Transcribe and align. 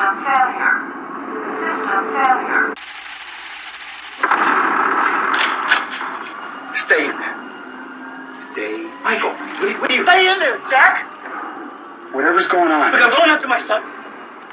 System 0.00 0.24
failure. 0.24 0.80
System 1.60 2.02
failure. 2.08 2.72
Stay 6.74 7.04
in 7.04 7.16
there. 7.20 7.36
Stay. 8.52 8.88
Michael, 9.04 9.28
What 9.28 9.60
are 9.60 9.68
you, 9.68 9.78
what 9.78 9.90
are 9.90 9.94
you 9.94 10.04
stay 10.04 10.32
in 10.32 10.38
there, 10.38 10.56
Jack. 10.70 11.04
Whatever's 12.14 12.48
going 12.48 12.72
on. 12.72 12.92
Look, 12.92 13.02
I'm 13.02 13.10
going 13.10 13.28
after 13.28 13.46
my 13.46 13.60
son. 13.60 13.82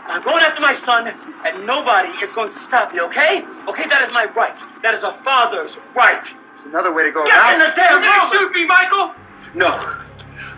I'm 0.07 0.21
going 0.21 0.44
after 0.44 0.60
my 0.60 0.73
son, 0.73 1.07
and 1.07 1.66
nobody 1.66 2.09
is 2.21 2.34
going 2.34 2.50
to 2.50 2.59
stop 2.59 2.93
me, 2.93 3.00
okay? 3.00 3.45
Okay, 3.70 3.88
that 3.88 4.04
is 4.05 4.11
my 4.11 4.25
right. 4.36 4.59
That 4.84 4.95
is 4.95 5.04
a 5.04 5.14
father's 5.14 5.77
right. 5.95 6.23
There's 6.23 6.66
another 6.66 6.93
way 6.93 7.05
to 7.05 7.11
go 7.11 7.23
Get 7.23 7.34
about 7.34 7.54
in 7.54 7.59
the 7.59 7.71
damn 7.73 7.91
You're 7.93 8.02
gonna 8.02 8.29
shoot 8.29 8.52
me, 8.54 8.66
Michael? 8.66 9.14
No, 9.55 9.95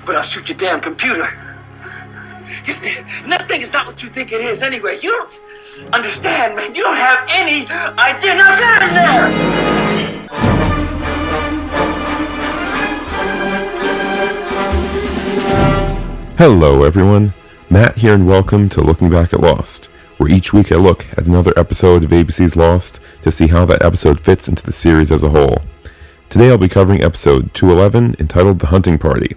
but 0.08 0.16
I'll 0.16 0.24
shoot 0.24 0.50
your 0.50 0.58
damn 0.58 0.82
computer. 0.82 1.30
Nothing 3.26 3.62
is 3.62 3.72
not 3.72 3.86
what 3.86 4.02
you 4.02 4.10
think 4.10 4.32
it 4.32 4.42
is 4.42 4.62
anyway. 4.62 5.00
You 5.02 5.10
don't 5.10 5.94
understand, 5.94 6.56
man. 6.56 6.74
You 6.74 6.84
don't 6.84 6.98
have 6.98 7.26
any 7.30 7.68
idea. 7.98 8.36
Now 8.36 8.58
get 8.58 8.84
in 8.84 8.96
there! 8.96 9.30
Hello, 16.38 16.84
everyone. 16.84 17.34
Matt 17.70 17.98
here, 17.98 18.14
and 18.14 18.26
welcome 18.26 18.70
to 18.70 18.82
Looking 18.82 19.10
Back 19.10 19.34
at 19.34 19.42
Lost, 19.42 19.86
where 20.18 20.32
each 20.32 20.54
week 20.54 20.72
I 20.72 20.78
look 20.78 21.06
at 21.12 21.28
another 21.28 21.54
episode 21.56 22.04
of 22.04 22.12
ABC's 22.12 22.56
Lost 22.56 23.00
to 23.22 23.30
see 23.30 23.48
how 23.48 23.66
that 23.66 23.84
episode 23.84 24.22
fits 24.22 24.48
into 24.48 24.64
the 24.64 24.74
series 24.74 25.12
as 25.12 25.22
a 25.22 25.30
whole. 25.30 25.58
Today 26.30 26.50
I'll 26.50 26.58
be 26.58 26.70
covering 26.70 27.04
episode 27.04 27.54
211 27.54 28.16
entitled 28.20 28.60
The 28.60 28.68
Hunting 28.68 28.98
Party. 28.98 29.36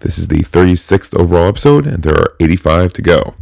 This 0.00 0.18
is 0.18 0.28
the 0.28 0.42
36th 0.42 1.14
overall 1.14 1.48
episode, 1.48 1.86
and 1.86 2.02
there 2.02 2.16
are 2.16 2.34
85 2.40 2.94
to 2.94 3.02
go. 3.02 3.34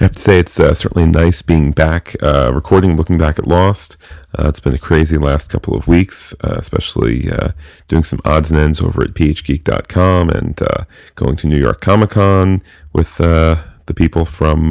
I 0.00 0.04
have 0.04 0.12
to 0.12 0.18
say, 0.18 0.38
it's 0.38 0.58
uh, 0.58 0.72
certainly 0.72 1.06
nice 1.06 1.42
being 1.42 1.70
back 1.70 2.16
uh, 2.22 2.50
recording, 2.54 2.96
looking 2.96 3.18
back 3.18 3.38
at 3.38 3.46
Lost. 3.46 3.98
Uh, 4.38 4.48
it's 4.48 4.60
been 4.60 4.74
a 4.74 4.78
crazy 4.78 5.18
last 5.18 5.50
couple 5.50 5.76
of 5.76 5.86
weeks, 5.86 6.34
uh, 6.42 6.56
especially 6.58 7.30
uh, 7.30 7.50
doing 7.88 8.04
some 8.04 8.20
odds 8.24 8.50
and 8.50 8.58
ends 8.58 8.80
over 8.80 9.02
at 9.02 9.10
phgeek.com 9.10 10.30
and 10.30 10.62
uh, 10.62 10.84
going 11.14 11.36
to 11.36 11.46
New 11.46 11.58
York 11.58 11.82
Comic 11.82 12.10
Con 12.10 12.62
with 12.94 13.18
the 13.18 13.62
people 13.94 14.24
from 14.24 14.70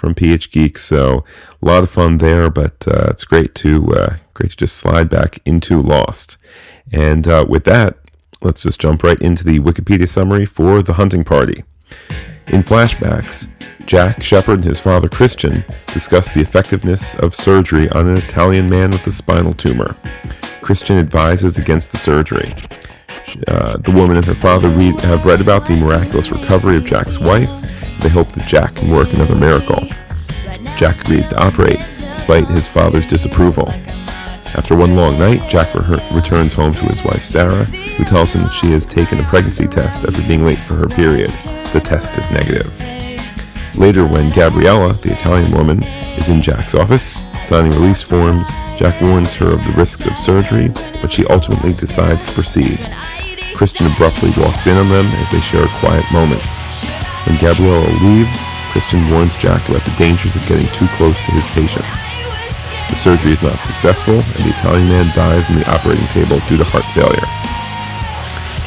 from 0.00 0.14
PH 0.14 0.50
Geek. 0.50 0.78
So 0.78 1.24
a 1.62 1.66
lot 1.66 1.82
of 1.82 1.90
fun 1.90 2.18
there, 2.18 2.48
but 2.48 2.88
uh, 2.88 3.08
it's 3.10 3.24
great 3.24 3.54
to 3.56 3.92
uh, 3.92 4.16
great 4.32 4.52
to 4.52 4.56
just 4.56 4.78
slide 4.78 5.10
back 5.10 5.38
into 5.44 5.82
Lost. 5.82 6.38
And 6.90 7.28
uh, 7.28 7.44
with 7.46 7.64
that, 7.64 7.98
let's 8.42 8.62
just 8.62 8.80
jump 8.80 9.02
right 9.02 9.20
into 9.20 9.44
the 9.44 9.60
Wikipedia 9.60 10.08
summary 10.08 10.46
for 10.46 10.82
the 10.82 10.94
hunting 10.94 11.24
party. 11.24 11.64
In 12.48 12.62
flashbacks, 12.62 13.48
Jack 13.86 14.22
Shephard 14.22 14.60
and 14.60 14.64
his 14.64 14.80
father 14.80 15.08
Christian 15.08 15.64
discuss 15.92 16.32
the 16.32 16.40
effectiveness 16.40 17.14
of 17.16 17.34
surgery 17.34 17.88
on 17.90 18.08
an 18.08 18.16
Italian 18.16 18.68
man 18.68 18.90
with 18.90 19.06
a 19.06 19.12
spinal 19.12 19.54
tumor. 19.54 19.96
Christian 20.62 20.96
advises 20.96 21.58
against 21.58 21.92
the 21.92 21.98
surgery. 21.98 22.54
Uh, 23.46 23.76
the 23.78 23.90
woman 23.90 24.16
and 24.16 24.26
her 24.26 24.34
father 24.34 24.68
read, 24.68 24.98
have 25.00 25.26
read 25.26 25.40
about 25.40 25.66
the 25.66 25.76
miraculous 25.76 26.32
recovery 26.32 26.76
of 26.76 26.84
Jack's 26.84 27.18
wife. 27.18 27.50
They 28.00 28.08
hope 28.08 28.28
that 28.28 28.48
Jack 28.48 28.76
can 28.76 28.90
work 28.90 29.12
another 29.12 29.34
miracle. 29.34 29.86
Jack 30.76 31.00
agrees 31.02 31.28
to 31.28 31.44
operate, 31.44 31.78
despite 31.78 32.46
his 32.48 32.66
father's 32.66 33.06
disapproval. 33.06 33.68
After 34.54 34.74
one 34.74 34.96
long 34.96 35.18
night, 35.18 35.48
Jack 35.48 35.74
re- 35.74 36.02
returns 36.12 36.54
home 36.54 36.72
to 36.72 36.80
his 36.86 37.04
wife 37.04 37.24
Sarah, 37.24 37.66
who 38.00 38.06
tells 38.06 38.32
him 38.32 38.40
that 38.44 38.54
she 38.54 38.70
has 38.70 38.86
taken 38.86 39.20
a 39.20 39.24
pregnancy 39.24 39.68
test 39.68 40.06
after 40.06 40.26
being 40.26 40.42
late 40.42 40.58
for 40.60 40.72
her 40.72 40.88
period. 40.88 41.28
The 41.76 41.82
test 41.84 42.16
is 42.16 42.30
negative. 42.30 42.72
Later, 43.76 44.06
when 44.06 44.32
Gabriella, 44.32 44.94
the 44.94 45.12
Italian 45.12 45.52
woman, 45.52 45.82
is 46.16 46.30
in 46.30 46.40
Jack's 46.40 46.74
office, 46.74 47.20
signing 47.42 47.72
release 47.72 48.02
forms, 48.02 48.48
Jack 48.80 48.98
warns 49.02 49.34
her 49.34 49.52
of 49.52 49.62
the 49.66 49.74
risks 49.76 50.06
of 50.06 50.16
surgery, 50.16 50.68
but 51.02 51.12
she 51.12 51.26
ultimately 51.26 51.72
decides 51.72 52.26
to 52.26 52.32
proceed. 52.32 52.80
Christian 53.54 53.86
abruptly 53.92 54.32
walks 54.40 54.66
in 54.66 54.78
on 54.78 54.88
them 54.88 55.04
as 55.20 55.30
they 55.30 55.40
share 55.40 55.64
a 55.64 55.78
quiet 55.84 56.10
moment. 56.10 56.40
When 57.28 57.36
Gabriella 57.36 57.84
leaves, 58.00 58.40
Christian 58.72 59.10
warns 59.10 59.36
Jack 59.36 59.68
about 59.68 59.84
the 59.84 59.94
dangers 59.98 60.36
of 60.36 60.46
getting 60.48 60.68
too 60.72 60.88
close 60.96 61.20
to 61.20 61.32
his 61.36 61.46
patients. 61.48 62.08
The 62.88 62.96
surgery 62.96 63.32
is 63.32 63.42
not 63.42 63.62
successful, 63.62 64.14
and 64.14 64.48
the 64.48 64.56
Italian 64.56 64.88
man 64.88 65.14
dies 65.14 65.50
on 65.50 65.56
the 65.56 65.70
operating 65.70 66.06
table 66.16 66.40
due 66.48 66.56
to 66.56 66.64
heart 66.64 66.88
failure. 66.96 67.28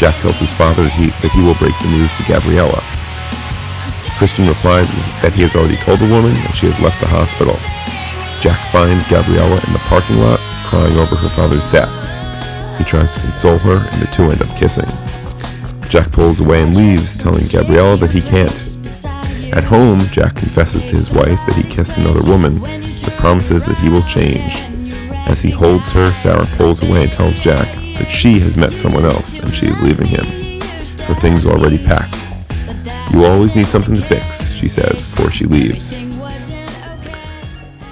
Jack 0.03 0.19
tells 0.19 0.37
his 0.37 0.51
father 0.51 0.83
that 0.83 0.91
he, 0.91 1.07
that 1.23 1.31
he 1.31 1.39
will 1.39 1.55
break 1.55 1.71
the 1.79 1.87
news 1.87 2.11
to 2.19 2.27
Gabriella. 2.27 2.83
Christian 4.19 4.51
replies 4.51 4.91
that 5.23 5.31
he 5.31 5.43
has 5.43 5.55
already 5.55 5.77
told 5.77 6.03
the 6.03 6.11
woman 6.11 6.35
and 6.35 6.53
she 6.53 6.65
has 6.65 6.77
left 6.81 6.99
the 6.99 7.07
hospital. 7.07 7.55
Jack 8.43 8.59
finds 8.67 9.07
Gabriella 9.07 9.55
in 9.63 9.71
the 9.71 9.79
parking 9.87 10.19
lot, 10.19 10.43
crying 10.67 10.99
over 10.99 11.15
her 11.15 11.29
father's 11.29 11.71
death. 11.71 11.87
He 12.77 12.83
tries 12.83 13.13
to 13.13 13.21
console 13.21 13.57
her, 13.59 13.79
and 13.79 14.01
the 14.03 14.11
two 14.11 14.23
end 14.23 14.41
up 14.41 14.51
kissing. 14.57 14.91
Jack 15.87 16.11
pulls 16.11 16.41
away 16.41 16.63
and 16.63 16.75
leaves, 16.75 17.17
telling 17.17 17.47
Gabriella 17.47 17.95
that 17.95 18.11
he 18.11 18.19
can't. 18.19 18.51
At 19.55 19.63
home, 19.63 19.99
Jack 20.11 20.35
confesses 20.35 20.83
to 20.83 20.99
his 20.99 21.13
wife 21.13 21.39
that 21.47 21.55
he 21.55 21.63
kissed 21.63 21.95
another 21.95 22.29
woman, 22.29 22.59
but 22.59 23.15
promises 23.15 23.63
that 23.67 23.77
he 23.77 23.87
will 23.87 24.03
change. 24.03 24.59
As 25.31 25.39
he 25.39 25.49
holds 25.49 25.91
her, 25.91 26.11
Sarah 26.11 26.45
pulls 26.59 26.83
away 26.83 27.03
and 27.03 27.11
tells 27.13 27.39
Jack 27.39 27.82
that 27.97 28.09
she 28.09 28.39
has 28.39 28.57
met 28.57 28.77
someone 28.77 29.05
else 29.05 29.39
and 29.39 29.53
she 29.53 29.67
is 29.67 29.81
leaving 29.81 30.07
him. 30.07 30.25
Her 31.05 31.15
things 31.15 31.45
are 31.45 31.51
already 31.51 31.77
packed. 31.77 32.17
You 33.13 33.25
always 33.25 33.55
need 33.55 33.67
something 33.67 33.95
to 33.95 34.01
fix, 34.01 34.53
she 34.53 34.67
says 34.67 34.99
before 34.99 35.31
she 35.31 35.45
leaves. 35.45 35.93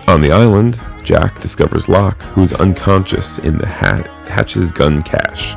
On 0.07 0.19
the 0.19 0.31
island, 0.31 0.79
Jack 1.03 1.39
discovers 1.39 1.87
Locke, 1.87 2.21
who 2.23 2.41
is 2.41 2.53
unconscious 2.53 3.39
in 3.39 3.57
the 3.57 3.67
hat- 3.67 4.07
Hatch's 4.27 4.71
gun 4.71 5.01
cache. 5.01 5.55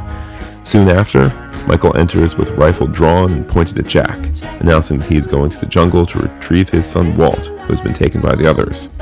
Soon 0.64 0.88
after, 0.88 1.28
Michael 1.66 1.96
enters 1.96 2.36
with 2.36 2.50
rifle 2.50 2.86
drawn 2.86 3.32
and 3.32 3.48
pointed 3.48 3.78
at 3.78 3.86
Jack, 3.86 4.18
announcing 4.60 4.98
that 4.98 5.08
he 5.08 5.16
is 5.16 5.26
going 5.26 5.50
to 5.50 5.58
the 5.58 5.66
jungle 5.66 6.04
to 6.06 6.18
retrieve 6.18 6.68
his 6.68 6.86
son 6.86 7.16
Walt, 7.16 7.46
who 7.46 7.68
has 7.68 7.80
been 7.80 7.94
taken 7.94 8.20
by 8.20 8.34
the 8.34 8.48
others. 8.48 8.98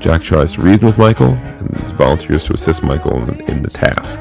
Jack 0.00 0.22
tries 0.22 0.52
to 0.52 0.62
reason 0.62 0.86
with 0.86 0.96
Michael 0.96 1.36
and 1.36 1.76
volunteers 1.92 2.44
to 2.44 2.54
assist 2.54 2.82
Michael 2.82 3.28
in 3.30 3.62
the 3.62 3.70
task. 3.70 4.20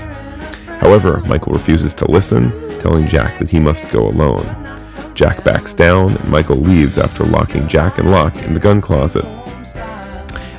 However, 0.80 1.20
Michael 1.22 1.54
refuses 1.54 1.94
to 1.96 2.12
listen, 2.12 2.52
telling 2.80 3.08
Jack 3.08 3.40
that 3.40 3.50
he 3.50 3.60
must 3.60 3.90
go 3.92 4.08
alone. 4.08 4.46
Jack 5.14 5.44
backs 5.44 5.74
down, 5.74 6.16
and 6.16 6.30
Michael 6.30 6.58
leaves 6.58 6.98
after 6.98 7.24
locking 7.24 7.68
Jack 7.68 7.98
and 7.98 8.12
Locke 8.12 8.38
in 8.44 8.54
the 8.54 8.60
gun 8.60 8.82
closet. 8.82 9.26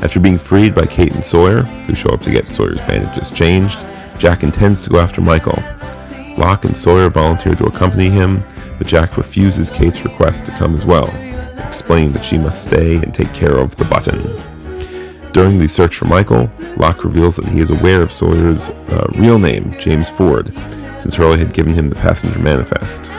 After 0.01 0.21
being 0.21 0.39
freed 0.39 0.75
by 0.75 0.87
Kate 0.87 1.15
and 1.15 1.25
Sawyer, 1.25 1.63
who 1.63 1.95
show 1.95 2.11
up 2.11 2.21
to 2.23 2.31
get 2.31 2.53
Sawyer's 2.53 2.81
bandages 2.81 3.31
changed, 3.31 3.79
Jack 4.19 4.43
intends 4.43 4.83
to 4.83 4.91
go 4.91 4.99
after 4.99 5.21
Michael. 5.21 5.63
Locke 6.37 6.65
and 6.65 6.77
Sawyer 6.77 7.11
volunteer 7.11 7.55
to 7.55 7.67
accompany 7.67 8.11
him, 8.11 8.43
but 8.79 8.87
Jack 8.87 9.17
refuses 9.17 9.71
Kate's 9.71 10.05
request 10.05 10.47
to 10.47 10.53
come 10.53 10.75
as 10.75 10.85
well, 10.85 11.09
explaining 11.59 12.13
that 12.13 12.25
she 12.25 12.39
must 12.39 12.65
stay 12.65 12.97
and 12.97 13.13
take 13.13 13.33
care 13.33 13.59
of 13.59 13.75
the 13.77 13.85
button. 13.85 14.21
During 15.33 15.59
the 15.59 15.69
search 15.69 15.97
for 15.97 16.07
Michael, 16.07 16.51
Locke 16.77 17.05
reveals 17.05 17.37
that 17.37 17.49
he 17.49 17.61
is 17.61 17.71
aware 17.71 18.03
of 18.03 18.11
Sawyer's 18.11 18.71
uh, 18.71 19.07
real 19.17 19.39
name, 19.39 19.79
James 19.79 20.09
Ford, 20.09 20.53
since 20.99 21.15
Hurley 21.15 21.39
had 21.39 21.53
given 21.53 21.75
him 21.75 21.91
the 21.91 21.97
passenger 21.97 22.39
manifest. 22.39 23.11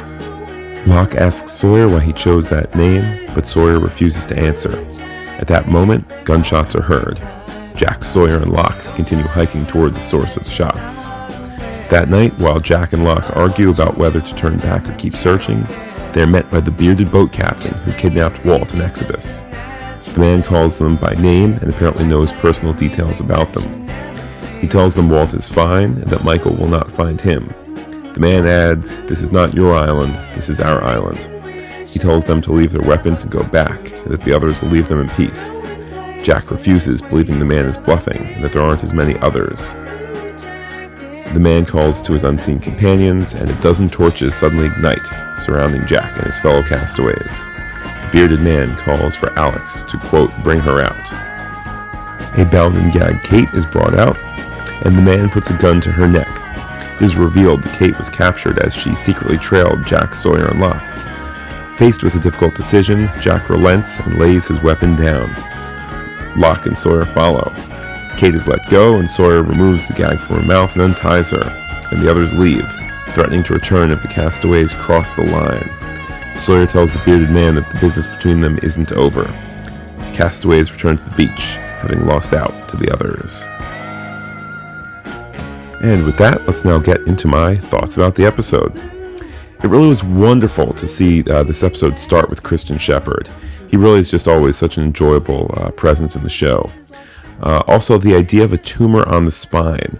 Locke 0.87 1.15
asks 1.15 1.51
Sawyer 1.51 1.87
why 1.87 1.99
he 1.99 2.13
chose 2.13 2.49
that 2.49 2.75
name, 2.75 3.31
but 3.35 3.47
Sawyer 3.47 3.79
refuses 3.79 4.25
to 4.27 4.37
answer. 4.37 4.83
At 5.39 5.47
that 5.47 5.67
moment, 5.67 6.07
gunshots 6.25 6.75
are 6.75 6.81
heard. 6.81 7.17
Jack, 7.75 8.03
Sawyer, 8.03 8.37
and 8.37 8.51
Locke 8.51 8.79
continue 8.95 9.25
hiking 9.25 9.65
toward 9.65 9.93
the 9.93 10.01
source 10.01 10.35
of 10.35 10.43
the 10.43 10.49
shots. 10.49 11.05
That 11.89 12.09
night, 12.09 12.37
while 12.39 12.59
Jack 12.59 12.93
and 12.93 13.03
Locke 13.03 13.35
argue 13.35 13.69
about 13.69 13.97
whether 13.97 14.19
to 14.19 14.35
turn 14.35 14.57
back 14.57 14.87
or 14.89 14.93
keep 14.95 15.15
searching, 15.15 15.63
they 16.13 16.23
are 16.23 16.27
met 16.27 16.49
by 16.51 16.59
the 16.59 16.71
bearded 16.71 17.11
boat 17.11 17.31
captain 17.31 17.73
who 17.73 17.91
kidnapped 17.93 18.45
Walt 18.45 18.73
in 18.73 18.81
Exodus. 18.81 19.43
The 20.13 20.19
man 20.19 20.43
calls 20.43 20.77
them 20.77 20.95
by 20.95 21.13
name 21.15 21.53
and 21.53 21.73
apparently 21.73 22.05
knows 22.05 22.31
personal 22.33 22.73
details 22.73 23.19
about 23.19 23.53
them. 23.53 23.87
He 24.59 24.67
tells 24.67 24.93
them 24.93 25.09
Walt 25.09 25.33
is 25.33 25.47
fine 25.47 25.93
and 25.93 26.07
that 26.07 26.23
Michael 26.23 26.55
will 26.55 26.67
not 26.67 26.91
find 26.91 27.21
him. 27.21 27.53
The 28.13 28.19
man 28.19 28.45
adds, 28.45 28.97
This 29.03 29.21
is 29.21 29.31
not 29.31 29.53
your 29.53 29.75
island, 29.75 30.15
this 30.33 30.49
is 30.49 30.59
our 30.59 30.83
island. 30.83 31.29
He 31.87 31.99
tells 31.99 32.25
them 32.25 32.41
to 32.41 32.51
leave 32.51 32.71
their 32.71 32.87
weapons 32.87 33.23
and 33.23 33.31
go 33.31 33.43
back, 33.45 33.79
and 33.79 34.11
that 34.11 34.21
the 34.23 34.33
others 34.33 34.61
will 34.61 34.69
leave 34.69 34.87
them 34.87 34.99
in 35.01 35.09
peace. 35.09 35.55
Jack 36.21 36.51
refuses, 36.51 37.01
believing 37.01 37.39
the 37.39 37.45
man 37.45 37.65
is 37.65 37.77
bluffing 37.77 38.33
and 38.33 38.43
that 38.43 38.51
there 38.51 38.61
aren't 38.61 38.83
as 38.83 38.93
many 38.93 39.17
others. 39.19 39.73
The 41.33 41.39
man 41.39 41.65
calls 41.65 42.01
to 42.01 42.13
his 42.13 42.23
unseen 42.23 42.59
companions, 42.59 43.35
and 43.35 43.49
a 43.49 43.61
dozen 43.61 43.87
torches 43.87 44.35
suddenly 44.35 44.65
ignite, 44.65 45.05
surrounding 45.37 45.85
Jack 45.85 46.15
and 46.17 46.25
his 46.25 46.39
fellow 46.39 46.63
castaways. 46.63 47.45
Bearded 48.11 48.41
man 48.41 48.75
calls 48.75 49.15
for 49.15 49.31
Alex 49.37 49.83
to, 49.83 49.97
quote, 49.97 50.35
bring 50.43 50.59
her 50.59 50.81
out. 50.81 51.29
A 52.37 52.45
bound 52.45 52.77
and 52.77 52.91
gagged 52.91 53.23
Kate 53.23 53.53
is 53.53 53.65
brought 53.65 53.93
out, 53.93 54.17
and 54.85 54.95
the 54.95 55.01
man 55.01 55.29
puts 55.29 55.49
a 55.49 55.57
gun 55.57 55.79
to 55.81 55.91
her 55.91 56.07
neck. 56.07 56.29
It 56.95 57.03
is 57.03 57.15
revealed 57.15 57.63
that 57.63 57.77
Kate 57.77 57.97
was 57.97 58.09
captured 58.09 58.59
as 58.59 58.75
she 58.75 58.95
secretly 58.95 59.37
trailed 59.37 59.85
Jack, 59.85 60.15
Sawyer, 60.15 60.47
and 60.49 60.59
Locke. 60.59 61.77
Faced 61.77 62.03
with 62.03 62.15
a 62.15 62.19
difficult 62.19 62.55
decision, 62.55 63.09
Jack 63.21 63.49
relents 63.49 63.99
and 63.99 64.17
lays 64.17 64.47
his 64.47 64.61
weapon 64.61 64.95
down. 64.95 65.31
Locke 66.35 66.65
and 66.65 66.77
Sawyer 66.77 67.05
follow. 67.05 67.53
Kate 68.17 68.35
is 68.35 68.47
let 68.47 68.69
go, 68.69 68.95
and 68.95 69.09
Sawyer 69.09 69.43
removes 69.43 69.87
the 69.87 69.93
gag 69.93 70.19
from 70.19 70.37
her 70.37 70.45
mouth 70.45 70.75
and 70.75 70.81
unties 70.81 71.31
her, 71.31 71.87
and 71.91 72.01
the 72.01 72.09
others 72.09 72.33
leave, 72.33 72.69
threatening 73.09 73.43
to 73.43 73.53
return 73.53 73.91
if 73.91 74.01
the 74.01 74.07
castaways 74.07 74.73
cross 74.73 75.15
the 75.15 75.23
line. 75.23 75.69
Sawyer 76.39 76.65
tells 76.65 76.93
the 76.93 77.01
bearded 77.05 77.31
man 77.31 77.55
that 77.55 77.69
the 77.69 77.79
business 77.79 78.07
between 78.07 78.39
them 78.39 78.57
isn't 78.63 78.93
over. 78.93 79.23
The 79.23 80.13
castaways 80.15 80.71
return 80.71 80.97
to 80.97 81.03
the 81.03 81.15
beach, 81.15 81.55
having 81.81 82.05
lost 82.05 82.33
out 82.33 82.69
to 82.69 82.77
the 82.77 82.89
others. 82.91 83.43
And 85.83 86.05
with 86.05 86.17
that, 86.17 86.45
let's 86.47 86.63
now 86.63 86.79
get 86.79 87.01
into 87.01 87.27
my 87.27 87.55
thoughts 87.55 87.97
about 87.97 88.15
the 88.15 88.25
episode. 88.25 88.75
It 89.61 89.67
really 89.67 89.87
was 89.87 90.03
wonderful 90.03 90.73
to 90.73 90.87
see 90.87 91.23
uh, 91.29 91.43
this 91.43 91.61
episode 91.63 91.99
start 91.99 92.29
with 92.29 92.43
Christian 92.43 92.77
Shephard. 92.77 93.29
He 93.67 93.75
really 93.75 93.99
is 93.99 94.09
just 94.09 94.27
always 94.27 94.55
such 94.55 94.77
an 94.77 94.83
enjoyable 94.83 95.53
uh, 95.57 95.71
presence 95.71 96.15
in 96.15 96.23
the 96.23 96.29
show. 96.29 96.69
Uh, 97.41 97.61
also, 97.67 97.97
the 97.97 98.15
idea 98.15 98.43
of 98.43 98.53
a 98.53 98.57
tumor 98.57 99.07
on 99.07 99.25
the 99.25 99.31
spine, 99.31 99.99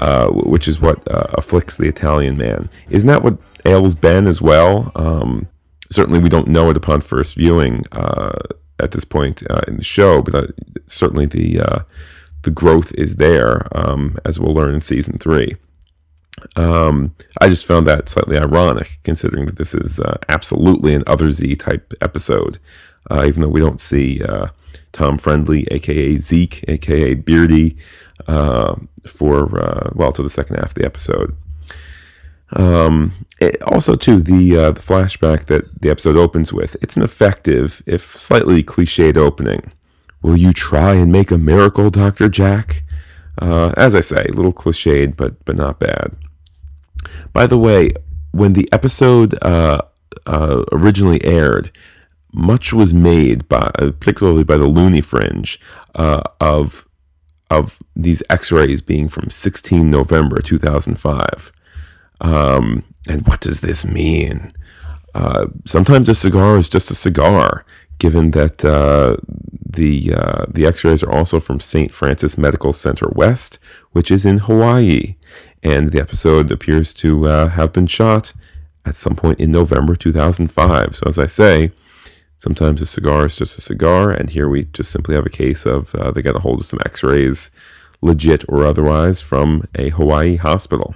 uh, 0.00 0.28
which 0.28 0.68
is 0.68 0.80
what 0.80 1.06
uh, 1.10 1.26
afflicts 1.34 1.76
the 1.76 1.88
Italian 1.88 2.36
man. 2.36 2.68
Isn't 2.90 3.08
that 3.08 3.22
what 3.22 3.38
ails 3.64 3.94
Ben 3.94 4.26
as 4.26 4.42
well? 4.42 4.92
Um, 4.96 5.48
certainly, 5.90 6.18
we 6.18 6.28
don't 6.28 6.48
know 6.48 6.70
it 6.70 6.76
upon 6.76 7.00
first 7.00 7.34
viewing 7.34 7.84
uh, 7.92 8.38
at 8.80 8.92
this 8.92 9.04
point 9.04 9.42
in 9.66 9.78
the 9.78 9.84
show, 9.84 10.22
but 10.22 10.50
certainly 10.86 11.26
the 11.26 11.84
the 12.42 12.50
growth 12.52 12.94
is 12.94 13.16
there, 13.16 13.66
um, 13.76 14.16
as 14.24 14.38
we'll 14.38 14.54
learn 14.54 14.74
in 14.74 14.80
season 14.80 15.18
three. 15.18 15.56
Um, 16.54 17.14
I 17.40 17.48
just 17.48 17.66
found 17.66 17.86
that 17.86 18.08
slightly 18.08 18.38
ironic, 18.38 18.98
considering 19.02 19.46
that 19.46 19.56
this 19.56 19.74
is 19.74 20.00
uh, 20.00 20.16
absolutely 20.28 20.94
an 20.94 21.02
Other 21.06 21.30
Z 21.30 21.56
type 21.56 21.92
episode, 22.00 22.58
uh, 23.10 23.24
even 23.26 23.42
though 23.42 23.48
we 23.48 23.60
don't 23.60 23.80
see 23.80 24.22
uh, 24.22 24.48
Tom 24.92 25.18
Friendly, 25.18 25.66
aka 25.70 26.16
Zeke, 26.16 26.64
aka 26.68 27.14
Beardy, 27.14 27.76
uh, 28.28 28.76
for 29.06 29.60
uh, 29.60 29.90
well 29.94 30.12
to 30.12 30.22
the 30.22 30.30
second 30.30 30.56
half 30.56 30.68
of 30.68 30.74
the 30.74 30.84
episode. 30.84 31.36
Um, 32.52 33.12
it, 33.40 33.62
also, 33.62 33.96
too, 33.96 34.20
the 34.20 34.56
uh, 34.56 34.72
the 34.72 34.80
flashback 34.80 35.46
that 35.46 35.82
the 35.82 35.90
episode 35.90 36.16
opens 36.16 36.52
with, 36.52 36.76
it's 36.82 36.96
an 36.96 37.02
effective, 37.02 37.82
if 37.86 38.02
slightly 38.02 38.62
cliched 38.62 39.16
opening. 39.16 39.72
Will 40.22 40.36
you 40.36 40.52
try 40.52 40.94
and 40.94 41.12
make 41.12 41.30
a 41.30 41.38
miracle, 41.38 41.90
Dr. 41.90 42.28
Jack? 42.28 42.82
Uh, 43.40 43.72
as 43.76 43.94
I 43.94 44.00
say, 44.00 44.24
a 44.28 44.32
little 44.32 44.52
cliched, 44.52 45.16
but, 45.16 45.44
but 45.44 45.56
not 45.56 45.78
bad. 45.78 46.16
By 47.32 47.46
the 47.46 47.58
way, 47.58 47.90
when 48.32 48.54
the 48.54 48.68
episode 48.72 49.36
uh, 49.42 49.82
uh, 50.26 50.64
originally 50.72 51.22
aired, 51.24 51.70
much 52.32 52.72
was 52.72 52.92
made 52.92 53.48
by, 53.48 53.70
particularly 53.76 54.44
by 54.44 54.56
the 54.56 54.66
Looney 54.66 55.00
Fringe, 55.00 55.60
uh, 55.94 56.22
of 56.40 56.86
of 57.48 57.78
these 57.94 58.24
X-rays 58.28 58.80
being 58.80 59.08
from 59.08 59.30
16 59.30 59.88
November 59.88 60.40
2005. 60.40 61.52
Um, 62.20 62.84
and 63.08 63.26
what 63.26 63.40
does 63.40 63.60
this 63.60 63.84
mean? 63.84 64.50
Uh, 65.14 65.46
sometimes 65.64 66.08
a 66.08 66.14
cigar 66.14 66.58
is 66.58 66.68
just 66.68 66.90
a 66.90 66.94
cigar, 66.94 67.64
given 67.98 68.32
that 68.32 68.64
uh, 68.64 69.16
the 69.68 70.12
uh, 70.14 70.46
the 70.48 70.66
X-rays 70.66 71.02
are 71.02 71.12
also 71.12 71.40
from 71.40 71.60
St. 71.60 71.92
Francis 71.92 72.36
Medical 72.36 72.72
Center 72.72 73.08
West, 73.14 73.58
which 73.92 74.10
is 74.10 74.26
in 74.26 74.38
Hawaii, 74.38 75.16
and 75.62 75.92
the 75.92 76.00
episode 76.00 76.50
appears 76.50 76.92
to 76.94 77.26
uh, 77.26 77.48
have 77.48 77.72
been 77.72 77.86
shot 77.86 78.32
at 78.84 78.96
some 78.96 79.16
point 79.16 79.40
in 79.40 79.50
November 79.50 79.96
2005. 79.96 80.96
So 80.96 81.04
as 81.06 81.18
I 81.18 81.26
say, 81.26 81.72
sometimes 82.36 82.80
a 82.80 82.86
cigar 82.86 83.24
is 83.24 83.36
just 83.36 83.58
a 83.58 83.62
cigar, 83.62 84.10
and 84.10 84.30
here 84.30 84.48
we 84.48 84.64
just 84.64 84.90
simply 84.90 85.14
have 85.14 85.26
a 85.26 85.30
case 85.30 85.64
of 85.66 85.94
uh, 85.94 86.10
they 86.10 86.22
got 86.22 86.36
a 86.36 86.40
hold 86.40 86.60
of 86.60 86.66
some 86.66 86.80
X-rays, 86.84 87.50
legit 88.02 88.44
or 88.48 88.66
otherwise, 88.66 89.20
from 89.20 89.66
a 89.74 89.88
Hawaii 89.90 90.36
hospital. 90.36 90.94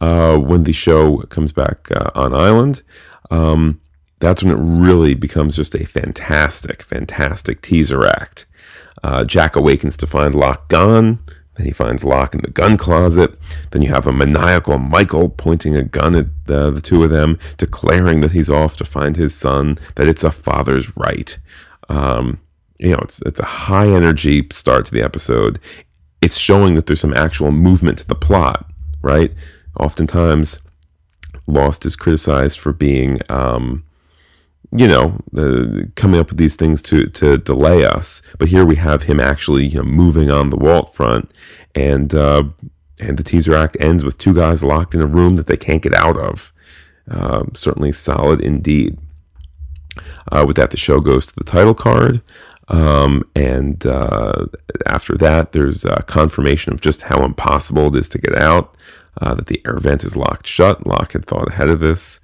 Uh, 0.00 0.36
when 0.36 0.64
the 0.64 0.72
show 0.72 1.18
comes 1.30 1.52
back 1.52 1.88
uh, 1.92 2.10
on 2.14 2.34
island. 2.34 2.82
Um, 3.30 3.80
that's 4.18 4.42
when 4.42 4.52
it 4.52 4.60
really 4.60 5.14
becomes 5.14 5.56
just 5.56 5.74
a 5.74 5.84
fantastic, 5.84 6.82
fantastic 6.82 7.60
teaser 7.60 8.06
act. 8.06 8.46
Uh, 9.02 9.24
Jack 9.24 9.54
awakens 9.54 9.96
to 9.98 10.06
find 10.06 10.34
Locke 10.34 10.68
gone. 10.68 11.18
Then 11.56 11.66
he 11.66 11.72
finds 11.72 12.04
Locke 12.04 12.34
in 12.34 12.40
the 12.40 12.50
gun 12.50 12.76
closet. 12.76 13.38
Then 13.70 13.82
you 13.82 13.90
have 13.90 14.06
a 14.06 14.12
maniacal 14.12 14.78
Michael 14.78 15.28
pointing 15.28 15.76
a 15.76 15.82
gun 15.82 16.16
at 16.16 16.26
the, 16.46 16.70
the 16.70 16.80
two 16.80 17.04
of 17.04 17.10
them, 17.10 17.38
declaring 17.58 18.20
that 18.20 18.32
he's 18.32 18.50
off 18.50 18.76
to 18.78 18.84
find 18.84 19.16
his 19.16 19.34
son, 19.34 19.78
that 19.94 20.08
it's 20.08 20.24
a 20.24 20.32
father's 20.32 20.96
right. 20.96 21.36
Um, 21.88 22.40
you 22.78 22.90
know, 22.90 23.00
it's 23.02 23.20
it's 23.22 23.40
a 23.40 23.44
high 23.44 23.88
energy 23.88 24.46
start 24.50 24.86
to 24.86 24.92
the 24.92 25.02
episode. 25.02 25.60
It's 26.20 26.38
showing 26.38 26.74
that 26.74 26.86
there's 26.86 27.00
some 27.00 27.14
actual 27.14 27.52
movement 27.52 27.98
to 27.98 28.06
the 28.06 28.14
plot, 28.14 28.70
right? 29.02 29.32
Oftentimes, 29.78 30.60
Lost 31.46 31.84
is 31.84 31.96
criticized 31.96 32.58
for 32.58 32.72
being 32.72 33.18
um, 33.28 33.84
you 34.76 34.88
know, 34.88 35.20
uh, 35.36 35.86
coming 35.94 36.18
up 36.18 36.30
with 36.30 36.38
these 36.38 36.56
things 36.56 36.82
to 36.82 37.06
to 37.06 37.38
delay 37.38 37.84
us. 37.84 38.22
But 38.38 38.48
here 38.48 38.64
we 38.64 38.76
have 38.76 39.04
him 39.04 39.20
actually 39.20 39.66
you 39.66 39.78
know, 39.78 39.84
moving 39.84 40.30
on 40.30 40.50
the 40.50 40.56
Walt 40.56 40.92
front, 40.92 41.30
and 41.74 42.12
uh, 42.12 42.44
and 43.00 43.16
the 43.16 43.22
teaser 43.22 43.54
act 43.54 43.76
ends 43.78 44.04
with 44.04 44.18
two 44.18 44.34
guys 44.34 44.64
locked 44.64 44.94
in 44.94 45.00
a 45.00 45.06
room 45.06 45.36
that 45.36 45.46
they 45.46 45.56
can't 45.56 45.82
get 45.82 45.94
out 45.94 46.16
of. 46.16 46.52
Uh, 47.08 47.44
certainly 47.54 47.92
solid 47.92 48.40
indeed. 48.40 48.98
Uh, 50.32 50.44
with 50.46 50.56
that, 50.56 50.70
the 50.70 50.76
show 50.76 51.00
goes 51.00 51.26
to 51.26 51.36
the 51.36 51.44
title 51.44 51.74
card. 51.74 52.20
Um, 52.68 53.28
and 53.34 53.84
uh, 53.86 54.46
after 54.86 55.16
that, 55.16 55.52
there's 55.52 55.84
a 55.84 56.02
confirmation 56.06 56.72
of 56.72 56.80
just 56.80 57.02
how 57.02 57.24
impossible 57.24 57.94
it 57.94 57.98
is 57.98 58.08
to 58.10 58.18
get 58.18 58.40
out. 58.40 58.76
Uh, 59.20 59.32
that 59.32 59.46
the 59.46 59.62
air 59.64 59.78
vent 59.78 60.02
is 60.02 60.16
locked 60.16 60.44
shut. 60.44 60.84
Locke 60.86 61.12
had 61.12 61.24
thought 61.24 61.48
ahead 61.48 61.68
of 61.68 61.78
this. 61.78 62.18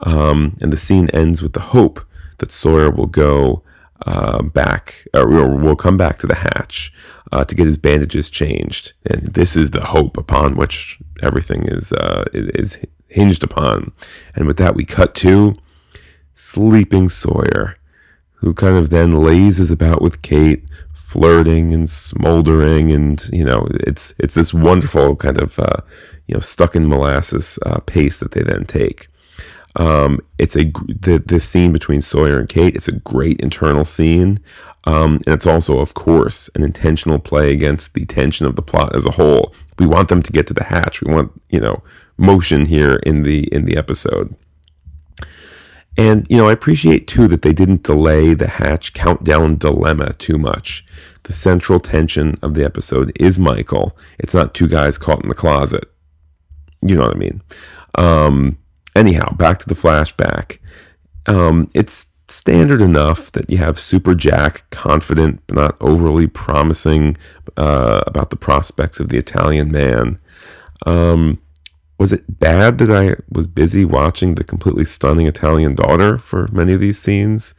Um, 0.00 0.56
and 0.60 0.72
the 0.72 0.76
scene 0.76 1.10
ends 1.10 1.42
with 1.42 1.54
the 1.54 1.60
hope 1.60 2.04
that 2.38 2.52
Sawyer 2.52 2.90
will 2.90 3.06
go 3.06 3.62
uh, 4.04 4.42
back, 4.42 5.06
or 5.14 5.26
will 5.56 5.74
come 5.74 5.96
back 5.96 6.18
to 6.18 6.26
the 6.26 6.36
hatch 6.36 6.92
uh, 7.32 7.44
to 7.44 7.54
get 7.54 7.66
his 7.66 7.78
bandages 7.78 8.30
changed. 8.30 8.92
And 9.06 9.22
this 9.34 9.56
is 9.56 9.70
the 9.70 9.86
hope 9.86 10.16
upon 10.16 10.56
which 10.56 10.98
everything 11.22 11.64
is 11.66 11.92
uh, 11.92 12.24
is 12.32 12.78
hinged 13.08 13.42
upon. 13.42 13.92
And 14.34 14.46
with 14.46 14.58
that, 14.58 14.76
we 14.76 14.84
cut 14.84 15.14
to 15.16 15.56
sleeping 16.34 17.08
Sawyer, 17.08 17.76
who 18.36 18.54
kind 18.54 18.76
of 18.76 18.90
then 18.90 19.22
lazes 19.22 19.70
about 19.70 20.02
with 20.02 20.22
Kate, 20.22 20.64
flirting 20.92 21.72
and 21.72 21.88
smoldering, 21.88 22.92
and 22.92 23.28
you 23.32 23.44
know, 23.44 23.66
it's 23.70 24.14
it's 24.18 24.34
this 24.34 24.52
wonderful 24.52 25.16
kind 25.16 25.40
of 25.40 25.58
uh, 25.58 25.80
you 26.26 26.34
know 26.34 26.40
stuck 26.40 26.76
in 26.76 26.88
molasses 26.88 27.58
uh, 27.66 27.80
pace 27.80 28.18
that 28.18 28.32
they 28.32 28.42
then 28.42 28.64
take. 28.64 29.08
Um, 29.76 30.20
it's 30.38 30.56
a 30.56 30.64
the 30.64 31.22
the 31.24 31.40
scene 31.40 31.72
between 31.72 32.02
Sawyer 32.02 32.38
and 32.38 32.48
Kate. 32.48 32.76
It's 32.76 32.88
a 32.88 32.92
great 32.92 33.40
internal 33.40 33.84
scene, 33.84 34.40
um, 34.84 35.16
and 35.26 35.34
it's 35.34 35.46
also, 35.46 35.80
of 35.80 35.94
course, 35.94 36.48
an 36.54 36.62
intentional 36.62 37.18
play 37.18 37.52
against 37.52 37.94
the 37.94 38.06
tension 38.06 38.46
of 38.46 38.56
the 38.56 38.62
plot 38.62 38.94
as 38.94 39.04
a 39.04 39.12
whole. 39.12 39.54
We 39.78 39.86
want 39.86 40.08
them 40.08 40.22
to 40.22 40.32
get 40.32 40.46
to 40.46 40.54
the 40.54 40.64
hatch. 40.64 41.02
We 41.02 41.12
want 41.12 41.32
you 41.50 41.60
know 41.60 41.82
motion 42.16 42.66
here 42.66 42.96
in 43.04 43.22
the 43.22 43.52
in 43.52 43.64
the 43.64 43.76
episode. 43.76 44.34
And 45.98 46.26
you 46.28 46.36
know, 46.36 46.48
I 46.48 46.52
appreciate 46.52 47.06
too 47.06 47.26
that 47.28 47.42
they 47.42 47.52
didn't 47.52 47.82
delay 47.82 48.34
the 48.34 48.48
hatch 48.48 48.92
countdown 48.92 49.56
dilemma 49.56 50.12
too 50.14 50.38
much. 50.38 50.84
The 51.22 51.32
central 51.32 51.80
tension 51.80 52.36
of 52.42 52.54
the 52.54 52.64
episode 52.64 53.12
is 53.20 53.38
Michael. 53.38 53.96
It's 54.18 54.34
not 54.34 54.54
two 54.54 54.68
guys 54.68 54.98
caught 54.98 55.22
in 55.22 55.28
the 55.28 55.34
closet. 55.34 55.84
You 56.82 56.96
know 56.96 57.06
what 57.06 57.16
I 57.16 57.18
mean? 57.18 57.42
Um, 57.96 58.58
anyhow, 58.94 59.34
back 59.34 59.58
to 59.60 59.68
the 59.68 59.74
flashback. 59.74 60.58
Um, 61.26 61.68
it's 61.74 62.12
standard 62.28 62.82
enough 62.82 63.32
that 63.32 63.48
you 63.48 63.58
have 63.58 63.78
Super 63.78 64.14
Jack 64.14 64.68
confident 64.70 65.40
but 65.46 65.56
not 65.56 65.76
overly 65.80 66.26
promising 66.26 67.16
uh, 67.56 68.02
about 68.06 68.30
the 68.30 68.36
prospects 68.36 69.00
of 69.00 69.08
the 69.08 69.18
Italian 69.18 69.70
man. 69.70 70.18
Um, 70.86 71.38
was 71.98 72.12
it 72.12 72.38
bad 72.38 72.78
that 72.78 72.90
I 72.90 73.16
was 73.30 73.46
busy 73.46 73.84
watching 73.84 74.34
the 74.34 74.44
completely 74.44 74.84
stunning 74.84 75.26
Italian 75.26 75.74
daughter 75.74 76.18
for 76.18 76.48
many 76.48 76.72
of 76.72 76.80
these 76.80 76.98
scenes? 76.98 77.54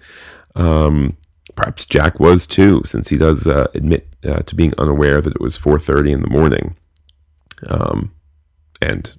Um, 0.56 1.18
perhaps 1.56 1.86
Jack 1.86 2.20
was 2.20 2.46
too, 2.46 2.82
since 2.86 3.10
he 3.10 3.18
does 3.18 3.48
uh, 3.48 3.68
admit 3.74 4.08
uh, 4.24 4.40
to 4.44 4.56
being 4.56 4.74
unaware 4.78 5.22
that 5.22 5.36
it 5.36 5.42
was 5.42 5.58
4:30 5.58 6.14
in 6.14 6.22
the 6.22 6.30
morning. 6.30 6.76
Um, 7.68 8.14
and 8.82 9.18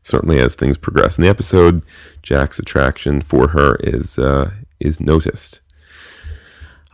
certainly 0.00 0.38
as 0.38 0.54
things 0.54 0.78
progress 0.78 1.18
in 1.18 1.22
the 1.22 1.30
episode, 1.30 1.84
Jack's 2.22 2.58
attraction 2.58 3.20
for 3.20 3.48
her 3.48 3.76
is 3.80 4.18
uh, 4.18 4.52
is 4.78 5.00
noticed. 5.00 5.60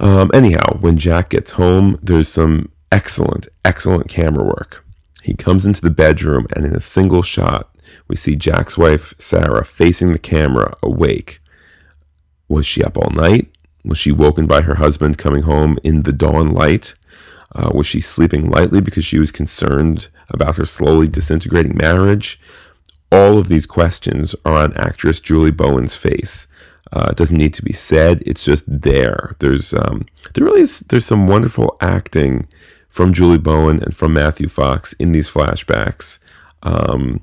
Um, 0.00 0.30
anyhow, 0.32 0.78
when 0.80 0.96
Jack 0.96 1.30
gets 1.30 1.52
home, 1.52 1.98
there's 2.02 2.28
some 2.28 2.70
excellent, 2.92 3.48
excellent 3.64 4.08
camera 4.08 4.44
work. 4.44 4.84
He 5.28 5.34
comes 5.34 5.66
into 5.66 5.82
the 5.82 5.90
bedroom, 5.90 6.46
and 6.56 6.64
in 6.64 6.74
a 6.74 6.80
single 6.80 7.20
shot, 7.20 7.68
we 8.08 8.16
see 8.16 8.34
Jack's 8.34 8.78
wife, 8.78 9.12
Sarah, 9.18 9.62
facing 9.62 10.12
the 10.12 10.18
camera, 10.18 10.74
awake. 10.82 11.40
Was 12.48 12.64
she 12.64 12.82
up 12.82 12.96
all 12.96 13.10
night? 13.10 13.50
Was 13.84 13.98
she 13.98 14.10
woken 14.10 14.46
by 14.46 14.62
her 14.62 14.76
husband 14.76 15.18
coming 15.18 15.42
home 15.42 15.78
in 15.84 16.04
the 16.04 16.14
dawn 16.14 16.54
light? 16.54 16.94
Uh, 17.54 17.70
was 17.74 17.86
she 17.86 18.00
sleeping 18.00 18.48
lightly 18.48 18.80
because 18.80 19.04
she 19.04 19.18
was 19.18 19.30
concerned 19.30 20.08
about 20.30 20.56
her 20.56 20.64
slowly 20.64 21.08
disintegrating 21.08 21.76
marriage? 21.76 22.40
All 23.12 23.36
of 23.36 23.48
these 23.48 23.66
questions 23.66 24.34
are 24.46 24.54
on 24.54 24.72
actress 24.78 25.20
Julie 25.20 25.50
Bowen's 25.50 25.94
face. 25.94 26.46
Uh, 26.90 27.08
it 27.10 27.18
doesn't 27.18 27.36
need 27.36 27.52
to 27.52 27.62
be 27.62 27.74
said; 27.74 28.22
it's 28.24 28.46
just 28.46 28.64
there. 28.66 29.36
There's 29.40 29.74
um, 29.74 30.06
there 30.32 30.46
really 30.46 30.62
is 30.62 30.80
there's 30.80 31.04
some 31.04 31.26
wonderful 31.26 31.76
acting 31.82 32.46
from 32.88 33.12
Julie 33.12 33.38
Bowen 33.38 33.82
and 33.82 33.96
from 33.96 34.12
Matthew 34.12 34.48
Fox 34.48 34.92
in 34.94 35.12
these 35.12 35.30
flashbacks. 35.30 36.18
Um, 36.62 37.22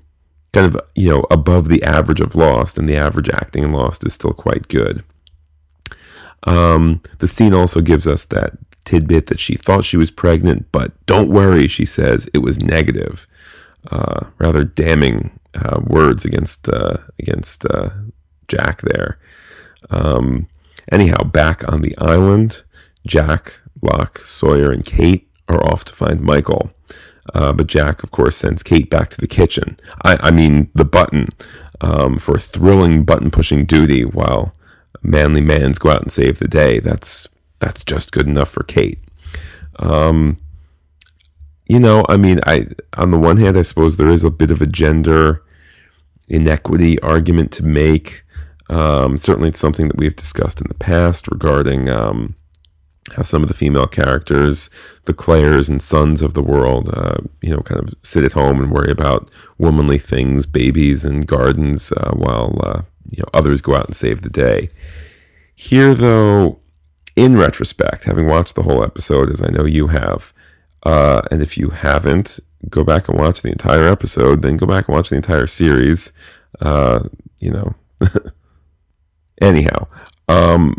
kind 0.54 0.74
of 0.74 0.82
you 0.96 1.10
know 1.10 1.26
above 1.30 1.68
the 1.68 1.84
average 1.84 2.22
of 2.22 2.36
Lost, 2.36 2.78
and 2.78 2.88
the 2.88 2.96
average 2.96 3.30
acting 3.30 3.64
in 3.64 3.72
Lost 3.72 4.06
is 4.06 4.14
still 4.14 4.34
quite 4.34 4.68
good. 4.68 5.04
Um, 6.44 7.02
the 7.20 7.28
scene 7.28 7.54
also 7.54 7.82
gives 7.82 8.08
us 8.08 8.26
that 8.26 8.54
tidbit 8.86 9.28
that 9.28 9.40
she 9.40 9.56
thought 9.56 9.84
she 9.84 9.98
was 9.98 10.12
pregnant, 10.12 10.72
but 10.72 10.94
don't 11.08 11.30
worry, 11.30 11.68
she 11.68 11.86
says 11.86 12.30
it 12.34 12.40
was 12.40 12.62
negative. 12.62 13.28
Uh, 13.92 14.28
rather 14.40 14.64
damning 14.64 15.40
uh, 15.54 15.80
words 15.82 16.26
against 16.26 16.70
uh, 16.70 16.98
against 17.20 17.66
uh, 17.66 17.90
Jack 18.48 18.82
there. 18.82 19.20
Um, 19.90 20.48
anyhow, 20.92 21.24
back 21.24 21.68
on 21.72 21.82
the 21.82 21.96
island, 21.98 22.64
Jack, 23.06 23.60
Locke, 23.82 24.20
Sawyer, 24.20 24.72
and 24.72 24.86
Kate 24.86 25.30
are 25.48 25.64
off 25.66 25.86
to 25.86 25.94
find 25.94 26.22
Michael. 26.22 26.72
Uh, 27.34 27.54
but 27.54 27.68
Jack, 27.68 28.04
of 28.04 28.12
course, 28.12 28.38
sends 28.38 28.64
Kate 28.64 28.90
back 28.90 29.10
to 29.10 29.20
the 29.20 29.28
kitchen. 29.28 29.78
I, 30.04 30.18
I 30.22 30.32
mean, 30.32 30.70
the 30.76 30.86
button 30.86 31.30
um, 31.82 32.18
for 32.20 32.38
thrilling 32.38 33.04
button 33.04 33.32
pushing 33.32 33.66
duty 33.66 34.06
while 34.06 34.54
manly 35.02 35.42
mans 35.42 35.80
go 35.80 35.90
out 35.90 36.02
and 36.02 36.12
save 36.12 36.40
the 36.40 36.48
day. 36.48 36.80
That's 36.80 37.28
that's 37.60 37.84
just 37.84 38.12
good 38.12 38.28
enough 38.28 38.50
for 38.50 38.64
Kate. 38.64 39.00
Um, 39.78 40.38
you 41.68 41.80
know, 41.80 42.06
I 42.08 42.18
mean, 42.18 42.40
I 42.46 42.68
on 42.98 43.12
the 43.12 43.20
one 43.20 43.38
hand, 43.38 43.58
I 43.58 43.64
suppose 43.64 43.98
there 43.98 44.12
is 44.12 44.24
a 44.24 44.30
bit 44.30 44.52
of 44.52 44.62
a 44.62 44.68
gender 44.68 45.44
inequity 46.28 47.00
argument 47.02 47.52
to 47.54 47.64
make. 47.64 48.24
Um, 48.70 49.18
certainly, 49.18 49.50
it's 49.50 49.60
something 49.60 49.88
that 49.88 49.98
we've 49.98 50.16
discussed 50.16 50.62
in 50.62 50.68
the 50.68 50.76
past 50.76 51.28
regarding 51.28 51.90
um, 51.90 52.36
how 53.14 53.22
some 53.22 53.44
of 53.44 53.48
the 53.48 53.54
female 53.54 53.88
characters, 53.88 54.70
the 55.06 55.14
Claires 55.14 55.70
and 55.70 55.82
Suns 55.82 56.22
of 56.22 56.34
the 56.34 56.42
world, 56.42 56.90
uh, 56.94 57.18
you 57.42 57.50
know, 57.50 57.62
kind 57.62 57.82
of 57.82 57.94
sit 58.02 58.24
at 58.24 58.32
home 58.32 58.60
and 58.60 58.72
worry 58.72 58.92
about 58.92 59.30
womanly 59.58 60.00
things, 60.00 60.46
babies 60.46 61.06
and 61.06 61.28
gardens, 61.28 61.92
uh, 61.92 62.12
while 62.12 62.60
uh, 62.64 62.82
you 63.12 63.20
know 63.20 63.30
others 63.34 63.62
go 63.62 63.76
out 63.76 63.86
and 63.86 63.96
save 63.96 64.22
the 64.22 64.30
day. 64.30 64.70
Here, 65.56 65.94
though, 65.94 66.60
in 67.16 67.38
retrospect, 67.38 68.06
having 68.06 68.28
watched 68.28 68.56
the 68.56 68.64
whole 68.64 68.84
episode, 68.84 69.30
as 69.30 69.42
I 69.42 69.50
know 69.50 69.66
you 69.66 69.88
have, 69.88 70.34
uh, 70.84 71.22
and 71.32 71.42
if 71.42 71.58
you 71.58 71.70
haven't, 71.70 72.40
go 72.70 72.84
back 72.84 73.08
and 73.08 73.18
watch 73.20 73.42
the 73.44 73.52
entire 73.52 73.88
episode, 73.88 74.42
then 74.42 74.58
go 74.58 74.66
back 74.66 74.88
and 74.88 74.96
watch 74.96 75.10
the 75.10 75.16
entire 75.16 75.48
series. 75.48 76.12
Uh, 76.60 77.08
you 77.40 77.52
know. 77.52 77.76
Anyhow, 79.42 79.88
um, 80.30 80.76